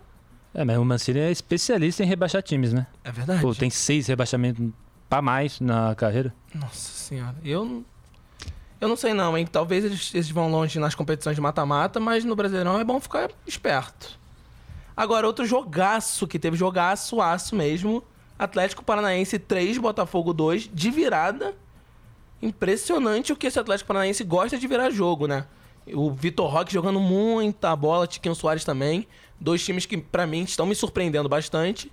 É, 0.53 0.65
mas 0.65 0.77
o 0.77 0.85
Mancini 0.85 1.19
é 1.19 1.31
especialista 1.31 2.03
em 2.03 2.05
rebaixar 2.05 2.43
times, 2.43 2.73
né? 2.73 2.87
É 3.03 3.11
verdade. 3.11 3.41
Pô, 3.41 3.55
tem 3.55 3.69
seis 3.69 4.07
rebaixamentos 4.07 4.69
pra 5.09 5.21
mais 5.21 5.59
na 5.59 5.95
carreira. 5.95 6.33
Nossa 6.53 6.91
senhora, 6.91 7.35
eu 7.43 7.65
não. 7.65 7.85
Eu 8.79 8.89
não 8.89 8.95
sei 8.95 9.13
não, 9.13 9.37
hein? 9.37 9.45
Talvez 9.45 9.85
eles, 9.85 10.13
eles 10.13 10.31
vão 10.31 10.49
longe 10.49 10.79
nas 10.79 10.95
competições 10.95 11.35
de 11.35 11.41
mata-mata, 11.41 11.99
mas 11.99 12.25
no 12.25 12.35
Brasileirão 12.35 12.79
é 12.79 12.83
bom 12.83 12.99
ficar 12.99 13.29
esperto. 13.45 14.19
Agora, 14.97 15.27
outro 15.27 15.45
jogaço 15.45 16.27
que 16.27 16.39
teve 16.39 16.57
jogaço, 16.57 17.21
aço 17.21 17.55
mesmo. 17.55 18.03
Atlético 18.37 18.83
Paranaense 18.83 19.37
3, 19.37 19.77
Botafogo 19.77 20.33
2, 20.33 20.69
de 20.73 20.89
virada. 20.89 21.53
Impressionante 22.41 23.31
o 23.31 23.35
que 23.35 23.45
esse 23.45 23.59
Atlético 23.59 23.87
Paranaense 23.87 24.23
gosta 24.23 24.57
de 24.57 24.67
virar 24.67 24.89
jogo, 24.89 25.27
né? 25.27 25.45
O 25.87 26.11
Vitor 26.11 26.49
Roque 26.49 26.73
jogando 26.73 26.99
muita 26.99 27.75
bola, 27.75 28.07
Tiquinho 28.07 28.35
Soares 28.35 28.63
também. 28.63 29.07
Dois 29.39 29.63
times 29.63 29.85
que, 29.85 29.97
pra 29.97 30.27
mim, 30.27 30.43
estão 30.43 30.65
me 30.65 30.75
surpreendendo 30.75 31.27
bastante. 31.27 31.91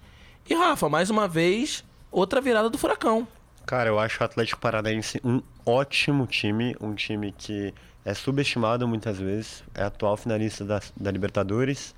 E, 0.49 0.54
Rafa, 0.54 0.88
mais 0.88 1.11
uma 1.11 1.26
vez, 1.26 1.85
outra 2.11 2.40
virada 2.40 2.68
do 2.68 2.78
Furacão. 2.78 3.26
Cara, 3.66 3.90
eu 3.90 3.99
acho 3.99 4.23
o 4.23 4.25
Atlético 4.25 4.61
Paranaense 4.61 5.21
um 5.23 5.42
ótimo 5.64 6.26
time, 6.26 6.75
um 6.80 6.95
time 6.95 7.33
que 7.37 7.75
é 8.02 8.14
subestimado 8.14 8.88
muitas 8.88 9.18
vezes, 9.18 9.62
é 9.75 9.83
atual 9.83 10.16
finalista 10.16 10.64
da, 10.64 10.80
da 10.97 11.11
Libertadores, 11.11 11.95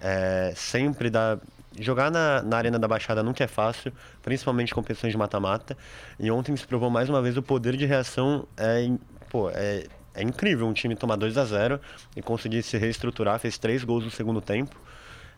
é, 0.00 0.52
sempre 0.54 1.08
dá. 1.08 1.38
Jogar 1.78 2.10
na, 2.10 2.42
na 2.42 2.56
Arena 2.56 2.78
da 2.78 2.88
Baixada 2.88 3.22
nunca 3.22 3.44
é 3.44 3.46
fácil, 3.46 3.92
principalmente 4.22 4.74
com 4.74 4.80
competições 4.80 5.12
de 5.12 5.18
mata-mata. 5.18 5.76
E 6.18 6.30
ontem 6.30 6.56
se 6.56 6.66
provou 6.66 6.88
mais 6.90 7.08
uma 7.08 7.20
vez 7.20 7.36
o 7.36 7.42
poder 7.42 7.76
de 7.76 7.84
reação 7.84 8.46
é, 8.56 8.90
pô, 9.30 9.50
é, 9.50 9.86
é 10.16 10.22
incrível 10.22 10.66
um 10.66 10.72
time 10.72 10.96
tomar 10.96 11.16
2 11.16 11.36
a 11.36 11.44
0 11.44 11.80
e 12.16 12.22
conseguir 12.22 12.62
se 12.62 12.78
reestruturar, 12.78 13.38
fez 13.38 13.58
três 13.58 13.84
gols 13.84 14.04
no 14.04 14.10
segundo 14.10 14.40
tempo. 14.40 14.74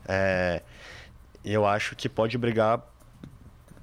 É, 0.06 0.62
eu 1.44 1.66
acho 1.66 1.96
que 1.96 2.08
pode 2.08 2.38
brigar 2.38 2.80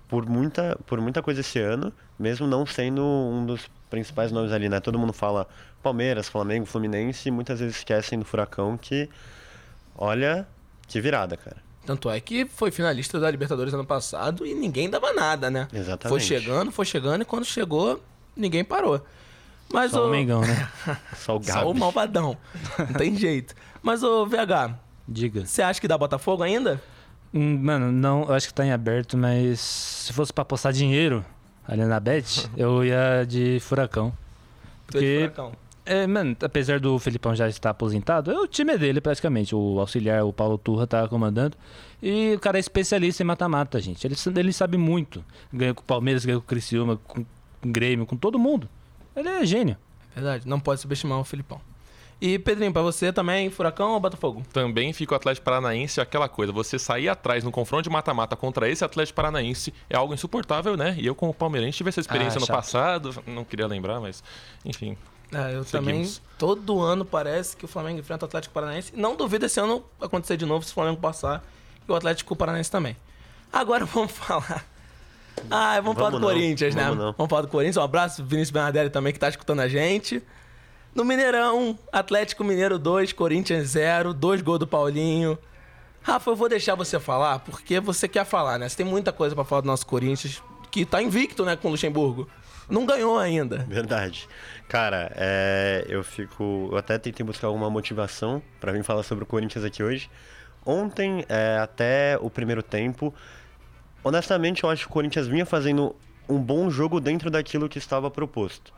por 0.08 0.26
muita, 0.26 0.80
por 0.86 1.02
muita 1.02 1.22
coisa 1.22 1.42
esse 1.42 1.60
ano, 1.60 1.92
mesmo 2.18 2.48
não 2.48 2.66
sendo 2.66 3.04
um 3.04 3.46
dos 3.46 3.70
principais 3.90 4.32
nomes 4.32 4.54
ali, 4.54 4.70
né? 4.70 4.80
Todo 4.80 4.98
mundo 4.98 5.12
fala 5.12 5.48
Palmeiras, 5.84 6.30
Flamengo, 6.30 6.66
Fluminense, 6.66 7.28
e 7.28 7.32
muitas 7.32 7.60
vezes 7.60 7.78
esquecem 7.78 8.18
do 8.18 8.26
Furacão 8.26 8.78
que, 8.78 9.10
olha, 9.98 10.48
que 10.88 11.02
virada, 11.02 11.36
cara. 11.36 11.58
Tanto 11.86 12.10
é 12.10 12.20
que 12.20 12.46
foi 12.46 12.72
finalista 12.72 13.20
da 13.20 13.30
Libertadores 13.30 13.74
ano 13.74 13.86
passado 13.86 14.46
e 14.46 14.54
ninguém 14.56 14.90
dava 14.90 15.14
nada, 15.14 15.52
né? 15.52 15.68
Exatamente. 15.74 16.10
Foi 16.10 16.20
chegando, 16.20 16.72
foi 16.72 16.86
chegando 16.86 17.22
e 17.22 17.26
quando 17.26 17.46
chegou, 17.46 18.02
ninguém 18.36 18.64
parou. 18.64 19.06
Mas 19.74 19.92
Só 19.92 20.06
o 20.06 20.08
o 20.08 20.12
Mengão, 20.12 20.42
né? 20.42 20.70
Só 21.16 21.36
o 21.36 21.40
Gabi. 21.40 21.52
Só 21.60 21.72
o 21.72 21.74
malvadão. 21.74 22.38
Não 22.78 22.86
tem 22.94 23.16
jeito. 23.18 23.54
Mas 23.82 24.04
o 24.04 24.26
VH, 24.26 24.76
Diga. 25.08 25.46
você 25.46 25.62
acha 25.62 25.80
que 25.82 25.88
dá 25.88 25.98
Botafogo 25.98 26.44
ainda? 26.44 26.82
Hum, 27.34 27.60
Mano, 27.62 27.92
não, 27.92 28.24
eu 28.24 28.34
acho 28.34 28.48
que 28.48 28.54
tá 28.54 28.66
em 28.66 28.72
aberto, 28.72 29.18
mas 29.18 29.60
se 29.60 30.14
fosse 30.14 30.32
pra 30.32 30.44
apostar 30.44 30.72
dinheiro 30.72 31.26
ali 31.68 31.84
na 31.84 32.00
Bet, 32.00 32.50
eu 32.56 32.84
ia 32.86 33.26
de 33.28 33.60
furacão. 33.60 34.08
É 34.08 34.12
de 34.12 34.92
Porque, 34.92 35.18
Furacão. 35.36 35.52
é, 35.86 36.08
mano, 36.08 36.38
apesar 36.42 36.80
do 36.80 36.98
Felipão 37.00 37.36
já 37.36 37.50
estar 37.50 37.72
aposentado, 37.72 38.32
é 38.32 38.40
o 38.40 38.48
time 38.48 38.74
é 38.74 38.78
dele 38.78 39.02
praticamente. 39.02 39.54
O 39.56 39.80
auxiliar, 39.80 40.24
o 40.24 40.32
Paulo 40.32 40.58
Turra, 40.58 40.88
tá 40.88 41.08
comandando. 41.08 41.58
E 42.02 42.34
o 42.36 42.40
cara 42.40 42.58
é 42.58 42.60
especialista 42.60 43.24
em 43.24 43.26
mata-mata, 43.26 43.80
gente. 43.82 44.06
Ele, 44.06 44.16
ele 44.38 44.54
sabe 44.54 44.78
muito. 44.78 45.24
Ganha 45.52 45.74
com 45.74 45.82
o 45.82 45.86
Palmeiras, 45.86 46.24
ganha 46.24 46.38
com 46.38 46.44
o 46.44 46.48
Criciúma, 46.48 46.98
com 46.98 47.22
o 47.22 47.26
Grêmio, 47.66 48.06
com 48.06 48.16
todo 48.16 48.38
mundo. 48.40 48.70
Ele 49.16 49.30
é 49.30 49.46
gênio. 49.46 49.78
Verdade, 50.14 50.48
não 50.48 50.60
pode 50.60 50.82
subestimar 50.82 51.20
o 51.20 51.24
Filipão. 51.24 51.60
E 52.22 52.40
Pedrinho, 52.40 52.72
pra 52.72 52.82
você 52.82 53.12
também, 53.12 53.50
Furacão 53.50 53.92
ou 53.92 54.00
Botafogo? 54.00 54.42
Também 54.54 54.94
fica 54.94 55.14
o 55.14 55.16
Atlético 55.18 55.44
Paranaense 55.44 56.00
aquela 56.00 56.30
coisa. 56.30 56.54
Você 56.54 56.80
sair 56.80 57.10
atrás 57.10 57.44
no 57.44 57.52
confronto 57.52 57.84
de 57.84 57.90
mata-mata 57.90 58.36
contra 58.38 58.70
esse 58.70 58.86
Atlético 58.86 59.18
Paranaense 59.18 59.74
é 59.90 59.98
algo 59.98 60.14
insuportável, 60.14 60.78
né? 60.78 60.96
E 60.98 61.06
eu, 61.06 61.14
como 61.14 61.34
palmeirense, 61.34 61.78
tive 61.78 61.90
essa 61.90 62.00
experiência 62.00 62.38
Ah, 62.38 62.42
no 62.42 62.48
passado. 62.48 63.14
Não 63.28 63.44
queria 63.44 63.68
lembrar, 63.68 64.00
mas 64.00 64.24
enfim. 64.64 64.98
É, 65.34 65.56
eu 65.56 65.64
Seguimos. 65.66 65.70
também. 65.72 66.12
Todo 66.38 66.80
ano 66.82 67.04
parece 67.04 67.58
que 67.58 67.66
o 67.66 67.68
Flamengo 67.68 68.00
enfrenta 68.00 68.26
o 68.26 68.28
Atlético 68.28 68.54
Paranaense. 68.54 68.94
Não 68.96 69.16
duvido 69.18 69.46
esse 69.46 69.60
ano 69.60 69.84
acontecer 70.00 70.38
de 70.38 70.46
novo 70.46 70.64
se 70.66 70.72
o 70.72 70.74
Flamengo 70.76 71.02
passar 71.02 71.44
e 71.88 71.92
o 71.92 71.96
Atlético 71.96 72.34
Paranaense 72.34 72.72
também. 72.72 72.96
Agora 73.52 73.84
vamos 73.86 74.14
falar. 74.14 74.66
Ah, 75.50 75.80
vamos, 75.82 75.96
falar 75.98 76.10
do 76.10 76.20
não, 76.20 76.28
Corinthians, 76.28 76.74
né? 76.76 76.84
vamos 76.84 76.98
não. 76.98 77.14
Vamos 77.14 77.30
falar 77.30 77.42
do 77.44 77.48
Corinthians. 77.48 77.78
Um 77.78 77.82
abraço, 77.82 78.24
Vinícius 78.24 78.52
Bernardelli 78.52 78.90
também, 78.90 79.14
que 79.14 79.20
tá 79.20 79.30
escutando 79.30 79.60
a 79.60 79.68
gente. 79.68 80.22
No 80.94 81.04
Mineirão, 81.04 81.78
Atlético 81.92 82.44
Mineiro 82.44 82.80
2, 82.80 83.12
Corinthians 83.14 83.68
0, 83.68 84.14
dois 84.14 84.42
gols 84.42 84.60
do 84.60 84.68
Paulinho. 84.68 85.38
Rafa, 86.02 86.30
eu 86.30 86.36
vou 86.36 86.48
deixar 86.48 86.76
você 86.76 87.00
falar, 87.00 87.40
porque 87.40 87.80
você 87.80 88.08
quer 88.08 88.26
falar, 88.26 88.60
né? 88.60 88.70
Você 88.70 88.78
tem 88.78 88.86
muita 88.86 89.12
coisa 89.12 89.36
pra 89.36 89.44
falar 89.44 89.62
do 89.62 89.68
nosso 89.68 89.86
Corinthians, 89.86 90.42
que 90.72 90.86
tá 90.86 91.02
invicto, 91.02 91.44
né, 91.44 91.56
com 91.56 91.68
o 91.68 91.72
Luxemburgo. 91.72 92.30
Não 92.70 92.86
ganhou 92.86 93.18
ainda. 93.18 93.58
Verdade. 93.68 94.28
Cara, 94.68 95.12
é, 95.16 95.86
eu 95.88 96.04
fico. 96.04 96.70
Eu 96.72 96.78
até 96.78 96.98
tentei 96.98 97.26
buscar 97.26 97.48
alguma 97.48 97.70
motivação 97.70 98.42
pra 98.60 98.72
vir 98.72 98.84
falar 98.84 99.04
sobre 99.04 99.24
o 99.24 99.28
Corinthians 99.28 99.64
aqui 99.66 99.84
hoje. 99.84 100.10
Ontem, 100.66 101.26
é, 101.30 101.60
até 101.62 102.18
o 102.20 102.30
primeiro 102.30 102.64
tempo, 102.64 103.14
honestamente, 104.06 104.64
eu 104.64 104.70
acho 104.70 104.84
que 104.84 104.92
o 104.92 104.94
Corinthians 104.94 105.26
vinha 105.28 105.46
fazendo 105.46 105.96
um 106.30 106.38
bom 106.40 106.70
jogo 106.70 107.02
dentro 107.02 107.32
daquilo 107.32 107.68
que 107.68 107.80
estava 107.80 108.10
proposto. 108.12 108.72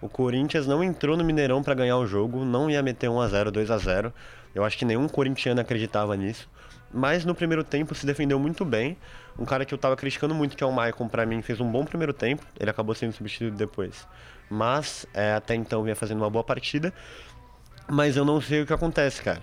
O 0.00 0.08
Corinthians 0.08 0.66
não 0.66 0.82
entrou 0.82 1.18
no 1.18 1.22
Mineirão 1.22 1.62
pra 1.62 1.74
ganhar 1.74 1.98
o 1.98 2.06
jogo, 2.06 2.46
não 2.46 2.70
ia 2.70 2.82
meter 2.82 3.10
1 3.10 3.20
a 3.20 3.28
0, 3.28 3.50
2 3.52 3.70
a 3.70 3.76
0. 3.76 4.12
Eu 4.54 4.64
acho 4.64 4.78
que 4.78 4.86
nenhum 4.86 5.06
corintiano 5.06 5.60
acreditava 5.60 6.16
nisso. 6.16 6.48
Mas 6.92 7.26
no 7.26 7.34
primeiro 7.34 7.62
tempo 7.62 7.94
se 7.94 8.06
defendeu 8.06 8.38
muito 8.40 8.64
bem. 8.64 8.96
Um 9.38 9.44
cara 9.44 9.66
que 9.66 9.74
eu 9.74 9.78
tava 9.78 9.94
criticando 9.96 10.34
muito, 10.34 10.56
que 10.56 10.64
é 10.64 10.66
o 10.66 10.72
Maicon, 10.72 11.06
pra 11.06 11.26
mim, 11.26 11.42
fez 11.42 11.60
um 11.60 11.70
bom 11.70 11.84
primeiro 11.84 12.14
tempo. 12.14 12.42
Ele 12.58 12.70
acabou 12.70 12.94
sendo 12.94 13.12
substituído 13.12 13.56
depois. 13.56 14.08
Mas 14.48 15.06
é, 15.12 15.34
até 15.34 15.54
então 15.54 15.82
vinha 15.82 15.94
fazendo 15.94 16.18
uma 16.18 16.30
boa 16.30 16.42
partida. 16.42 16.92
Mas 17.86 18.16
eu 18.16 18.24
não 18.24 18.40
sei 18.40 18.62
o 18.62 18.66
que 18.66 18.72
acontece, 18.72 19.22
cara. 19.22 19.42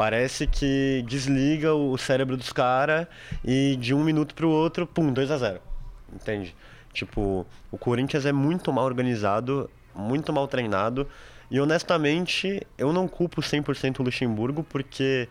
Parece 0.00 0.46
que 0.46 1.04
desliga 1.06 1.74
o 1.74 1.98
cérebro 1.98 2.34
dos 2.34 2.50
caras 2.54 3.06
e 3.44 3.76
de 3.76 3.92
um 3.92 4.02
minuto 4.02 4.34
pro 4.34 4.48
outro, 4.48 4.86
pum, 4.86 5.12
2 5.12 5.30
a 5.30 5.36
0 5.36 5.60
Entende? 6.10 6.56
Tipo, 6.90 7.46
o 7.70 7.76
Corinthians 7.76 8.24
é 8.24 8.32
muito 8.32 8.72
mal 8.72 8.86
organizado, 8.86 9.68
muito 9.94 10.32
mal 10.32 10.48
treinado. 10.48 11.06
E 11.50 11.60
honestamente, 11.60 12.66
eu 12.78 12.94
não 12.94 13.06
culpo 13.06 13.42
100% 13.42 14.00
o 14.00 14.02
Luxemburgo, 14.02 14.62
porque 14.64 15.28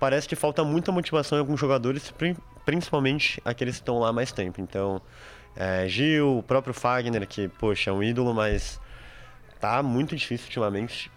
parece 0.00 0.26
que 0.26 0.34
falta 0.34 0.64
muita 0.64 0.90
motivação 0.90 1.36
em 1.36 1.40
alguns 1.42 1.60
jogadores, 1.60 2.10
pri- 2.10 2.38
principalmente 2.64 3.38
aqueles 3.44 3.74
que 3.74 3.82
estão 3.82 3.98
lá 3.98 4.14
mais 4.14 4.32
tempo. 4.32 4.62
Então, 4.62 4.98
é, 5.54 5.86
Gil, 5.88 6.38
o 6.38 6.42
próprio 6.42 6.72
Fagner, 6.72 7.28
que, 7.28 7.48
poxa, 7.48 7.90
é 7.90 7.92
um 7.92 8.02
ídolo, 8.02 8.32
mas 8.32 8.80
tá 9.60 9.82
muito 9.82 10.16
difícil 10.16 10.46
ultimamente. 10.46 11.10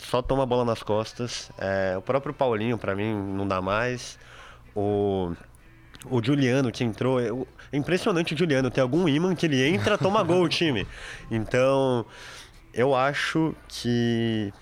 Só 0.00 0.22
toma 0.22 0.44
bola 0.46 0.64
nas 0.64 0.82
costas. 0.82 1.50
É, 1.58 1.94
o 1.96 2.02
próprio 2.02 2.32
Paulinho, 2.34 2.78
pra 2.78 2.94
mim, 2.94 3.14
não 3.14 3.46
dá 3.46 3.60
mais. 3.60 4.18
O, 4.74 5.32
o 6.06 6.22
Juliano, 6.22 6.72
que 6.72 6.82
entrou. 6.84 7.20
é 7.20 7.30
o- 7.32 7.46
É 7.72 7.76
impressionante 7.76 8.34
o 8.34 8.36
Juliano. 8.36 8.70
Tem 8.70 8.82
algum 8.82 9.06
imã 9.08 9.34
que 9.34 9.46
ele 9.46 9.62
entra, 9.68 9.96
toma 9.98 10.22
gol 10.22 10.42
o 10.44 10.48
time. 10.48 10.86
Então, 11.30 12.04
eu 12.72 12.94
acho 12.94 13.54
que 13.68 14.52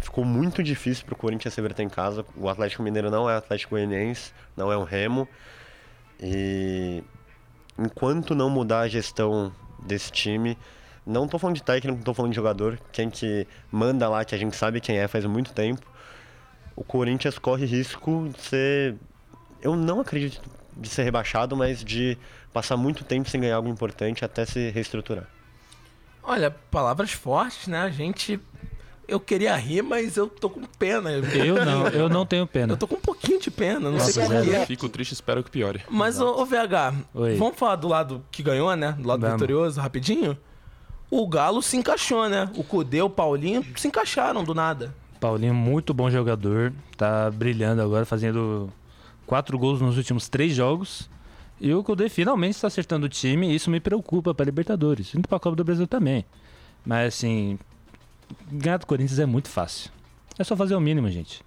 ficou 0.00 0.24
muito 0.24 0.62
difícil 0.62 1.04
pro 1.06 1.16
Corinthians 1.16 1.54
se 1.54 1.60
reverter 1.60 1.82
em 1.82 1.88
casa. 1.88 2.24
O 2.36 2.48
Atlético 2.48 2.82
Mineiro 2.82 3.10
não 3.10 3.28
é 3.28 3.36
Atlético 3.36 3.70
Goianiense, 3.70 4.32
não 4.56 4.70
é 4.70 4.76
um 4.76 4.84
Remo. 4.84 5.26
E 6.20 7.02
enquanto 7.78 8.34
não 8.34 8.48
mudar 8.50 8.80
a 8.80 8.88
gestão 8.88 9.52
desse 9.84 10.10
time, 10.12 10.56
não 11.06 11.28
tô 11.28 11.38
falando 11.38 11.56
de 11.56 11.62
técnico, 11.62 11.96
não 11.96 12.04
tô 12.04 12.12
falando 12.12 12.32
de 12.32 12.36
jogador, 12.36 12.78
quem 12.90 13.08
que 13.08 13.46
manda 13.70 14.08
lá, 14.08 14.24
que 14.24 14.34
a 14.34 14.38
gente 14.38 14.56
sabe 14.56 14.80
quem 14.80 14.98
é 14.98 15.06
faz 15.06 15.24
muito 15.24 15.52
tempo, 15.52 15.86
o 16.74 16.82
Corinthians 16.82 17.38
corre 17.38 17.64
risco 17.64 18.28
de 18.34 18.42
ser. 18.42 18.94
Eu 19.62 19.74
não 19.76 20.00
acredito 20.00 20.42
de 20.76 20.88
ser 20.88 21.04
rebaixado, 21.04 21.56
mas 21.56 21.82
de 21.82 22.18
passar 22.52 22.76
muito 22.76 23.04
tempo 23.04 23.30
sem 23.30 23.40
ganhar 23.40 23.56
algo 23.56 23.68
importante 23.68 24.24
até 24.24 24.44
se 24.44 24.70
reestruturar. 24.70 25.26
Olha, 26.22 26.50
palavras 26.70 27.12
fortes, 27.12 27.68
né? 27.68 27.80
A 27.80 27.88
gente. 27.88 28.38
Eu 29.08 29.20
queria 29.20 29.54
rir, 29.54 29.82
mas 29.82 30.16
eu 30.16 30.26
tô 30.26 30.50
com 30.50 30.62
pena. 30.64 31.12
Eu 31.12 31.64
não, 31.64 31.86
eu 31.88 32.08
não 32.08 32.26
tenho 32.26 32.44
pena. 32.44 32.72
Eu 32.72 32.76
tô 32.76 32.88
com 32.88 32.96
um 32.96 33.00
pouquinho 33.00 33.40
de 33.40 33.52
pena, 33.52 33.78
não 33.78 33.92
Nossa, 33.92 34.10
sei 34.10 34.26
porquê. 34.26 34.66
Fico 34.66 34.88
triste, 34.88 35.12
espero 35.12 35.44
que 35.44 35.50
piore. 35.50 35.82
Mas, 35.88 36.20
ô, 36.20 36.42
ô, 36.42 36.44
VH, 36.44 36.92
Oi. 37.14 37.36
vamos 37.36 37.56
falar 37.56 37.76
do 37.76 37.86
lado 37.86 38.24
que 38.32 38.42
ganhou, 38.42 38.74
né? 38.74 38.96
Do 38.98 39.06
lado 39.06 39.20
Vamos. 39.20 39.34
vitorioso, 39.34 39.80
rapidinho? 39.80 40.36
O 41.10 41.26
Galo 41.28 41.62
se 41.62 41.76
encaixou, 41.76 42.28
né? 42.28 42.50
O 42.56 42.64
Cudê, 42.64 43.00
o 43.00 43.10
Paulinho 43.10 43.64
se 43.76 43.88
encaixaram 43.88 44.42
do 44.42 44.54
nada. 44.54 44.94
Paulinho, 45.20 45.54
muito 45.54 45.94
bom 45.94 46.10
jogador. 46.10 46.72
Tá 46.96 47.30
brilhando 47.30 47.80
agora, 47.80 48.04
fazendo 48.04 48.68
quatro 49.26 49.58
gols 49.58 49.80
nos 49.80 49.96
últimos 49.96 50.28
três 50.28 50.54
jogos. 50.54 51.08
E 51.60 51.72
o 51.72 51.82
Kudê 51.82 52.08
finalmente 52.08 52.56
está 52.56 52.66
acertando 52.66 53.06
o 53.06 53.08
time 53.08 53.50
e 53.50 53.54
isso 53.54 53.70
me 53.70 53.80
preocupa 53.80 54.34
para 54.34 54.44
Libertadores. 54.44 55.14
Indo 55.14 55.26
para 55.26 55.36
a 55.36 55.40
Copa 55.40 55.56
do 55.56 55.64
Brasil 55.64 55.86
também. 55.86 56.24
Mas 56.84 57.14
assim, 57.14 57.58
ganhar 58.50 58.76
do 58.76 58.86
Corinthians 58.86 59.18
é 59.18 59.26
muito 59.26 59.48
fácil. 59.48 59.90
É 60.38 60.44
só 60.44 60.54
fazer 60.56 60.74
o 60.74 60.80
mínimo, 60.80 61.10
gente. 61.10 61.42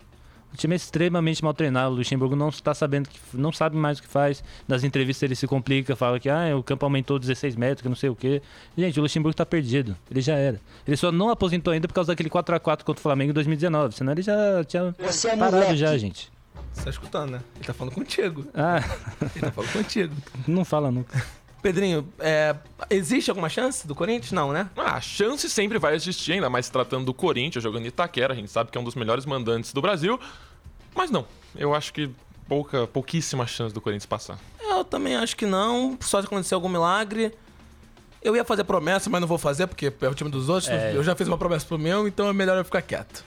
O 0.54 0.58
time 0.58 0.74
é 0.74 0.78
extremamente 0.78 1.44
mal 1.44 1.54
treinado. 1.54 1.94
O 1.94 1.98
Luxemburgo 1.98 2.36
não 2.36 2.50
está 2.50 2.74
sabendo, 2.74 3.08
que, 3.08 3.20
não 3.34 3.52
sabe 3.52 3.76
mais 3.78 4.00
o 4.00 4.02
que 4.02 4.08
faz. 4.08 4.44
Nas 4.68 4.84
entrevistas 4.84 5.24
ele 5.24 5.36
se 5.36 5.46
complica, 5.48 5.96
fala 5.96 6.20
que 6.20 6.28
ah, 6.30 6.56
o 6.58 6.64
campo 6.64 6.86
aumentou 6.86 7.20
16 7.20 7.56
metros, 7.56 7.82
que 7.82 7.90
não 7.90 7.96
sei 7.96 8.10
o 8.10 8.16
quê. 8.16 8.42
Gente, 8.78 9.00
o 9.00 9.04
Luxemburgo 9.04 9.36
tá 9.36 9.46
perdido. 9.46 9.96
Ele 10.10 10.22
já 10.22 10.36
era. 10.36 10.60
Ele 10.88 10.98
só 10.98 11.12
não 11.12 11.30
aposentou 11.30 11.72
ainda 11.72 11.88
por 11.88 11.94
causa 11.94 12.12
daquele 12.12 12.30
4x4 12.30 12.84
contra 12.84 13.00
o 13.00 13.04
Flamengo 13.04 13.30
em 13.32 13.34
2019. 13.34 13.96
Senão 13.96 14.12
ele 14.12 14.22
já 14.24 14.64
tinha 14.66 14.96
Você 15.00 15.30
é 15.30 15.38
parado 15.38 15.58
moleque. 15.58 15.78
já, 15.78 15.98
gente. 15.98 16.32
Você 16.74 16.84
tá 16.84 16.90
escutando, 16.90 17.32
né? 17.32 17.42
Ele 17.56 17.66
tá 17.66 17.74
falando 17.74 17.94
contigo. 17.94 18.46
Ah, 18.54 18.82
Ele 19.36 19.42
tá 19.46 19.52
falando 19.52 19.72
contigo. 19.74 20.16
não 20.48 20.64
fala 20.66 20.92
nunca. 20.92 21.24
Pedrinho, 21.62 22.08
é, 22.19 22.56
existe 22.89 23.30
alguma 23.30 23.50
chance 23.50 23.86
do 23.86 23.93
Corinthians? 23.93 24.32
Não, 24.32 24.52
né? 24.52 24.69
Ah, 24.78 24.95
a 24.95 25.02
chance 25.02 25.50
sempre 25.50 25.78
vai 25.78 25.95
existir, 25.95 26.34
ainda 26.34 26.50
mais 26.50 26.67
se 26.67 26.72
tratando 26.72 27.06
do 27.06 27.13
Corinthians, 27.13 27.63
jogando 27.63 27.84
em 27.84 27.88
Itaquera. 27.88 28.34
A 28.34 28.36
gente 28.36 28.50
sabe 28.50 28.72
que 28.72 28.78
é 28.78 28.82
um 28.82 28.84
dos 28.84 28.95
melhores 28.95 29.26
mandantes 29.26 29.74
do 29.74 29.82
Brasil. 29.82 30.19
Mas 30.95 31.12
não, 31.12 31.26
eu 31.56 31.74
acho 31.76 31.93
que 31.93 32.10
pouca, 32.48 32.88
pouquíssima 32.88 33.45
chance 33.45 33.74
do 33.74 33.82
Corinthians 33.82 34.06
passar. 34.06 34.39
Eu 34.62 34.84
também 34.84 35.15
acho 35.15 35.36
que 35.36 35.45
não. 35.45 35.98
Só 36.02 36.22
se 36.22 36.28
acontecer 36.28 36.56
algum 36.56 36.69
milagre. 36.69 37.34
Eu 38.22 38.36
ia 38.36 38.43
fazer 38.43 38.63
promessa, 38.63 39.10
mas 39.10 39.22
não 39.22 39.28
vou 39.28 39.38
fazer 39.38 39.67
porque 39.67 39.93
é 40.02 40.08
o 40.08 40.13
time 40.13 40.30
dos 40.30 40.50
outros. 40.50 40.69
É. 40.69 40.95
Eu 40.95 41.04
já 41.04 41.15
fiz 41.15 41.28
uma 41.28 41.38
promessa 41.38 41.65
pro 41.65 41.78
meu, 41.78 42.08
então 42.08 42.28
é 42.28 42.34
melhor 42.34 42.58
eu 42.58 42.65
ficar 42.65 42.82
quieto. 42.82 43.24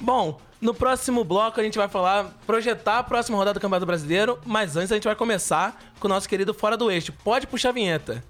Bom, 0.00 0.38
no 0.60 0.74
próximo 0.74 1.24
bloco 1.24 1.60
a 1.60 1.62
gente 1.62 1.78
vai 1.78 1.88
falar, 1.88 2.34
projetar 2.46 2.98
a 2.98 3.02
próxima 3.02 3.36
rodada 3.36 3.58
do 3.58 3.62
Campeonato 3.62 3.86
Brasileiro, 3.86 4.38
mas 4.44 4.76
antes 4.76 4.92
a 4.92 4.94
gente 4.94 5.04
vai 5.04 5.14
começar 5.16 5.80
com 6.00 6.06
o 6.06 6.10
nosso 6.10 6.28
querido 6.28 6.54
Fora 6.54 6.76
do 6.76 6.90
Eixo. 6.90 7.12
Pode 7.24 7.46
puxar 7.46 7.70
a 7.70 7.72
vinheta. 7.72 8.24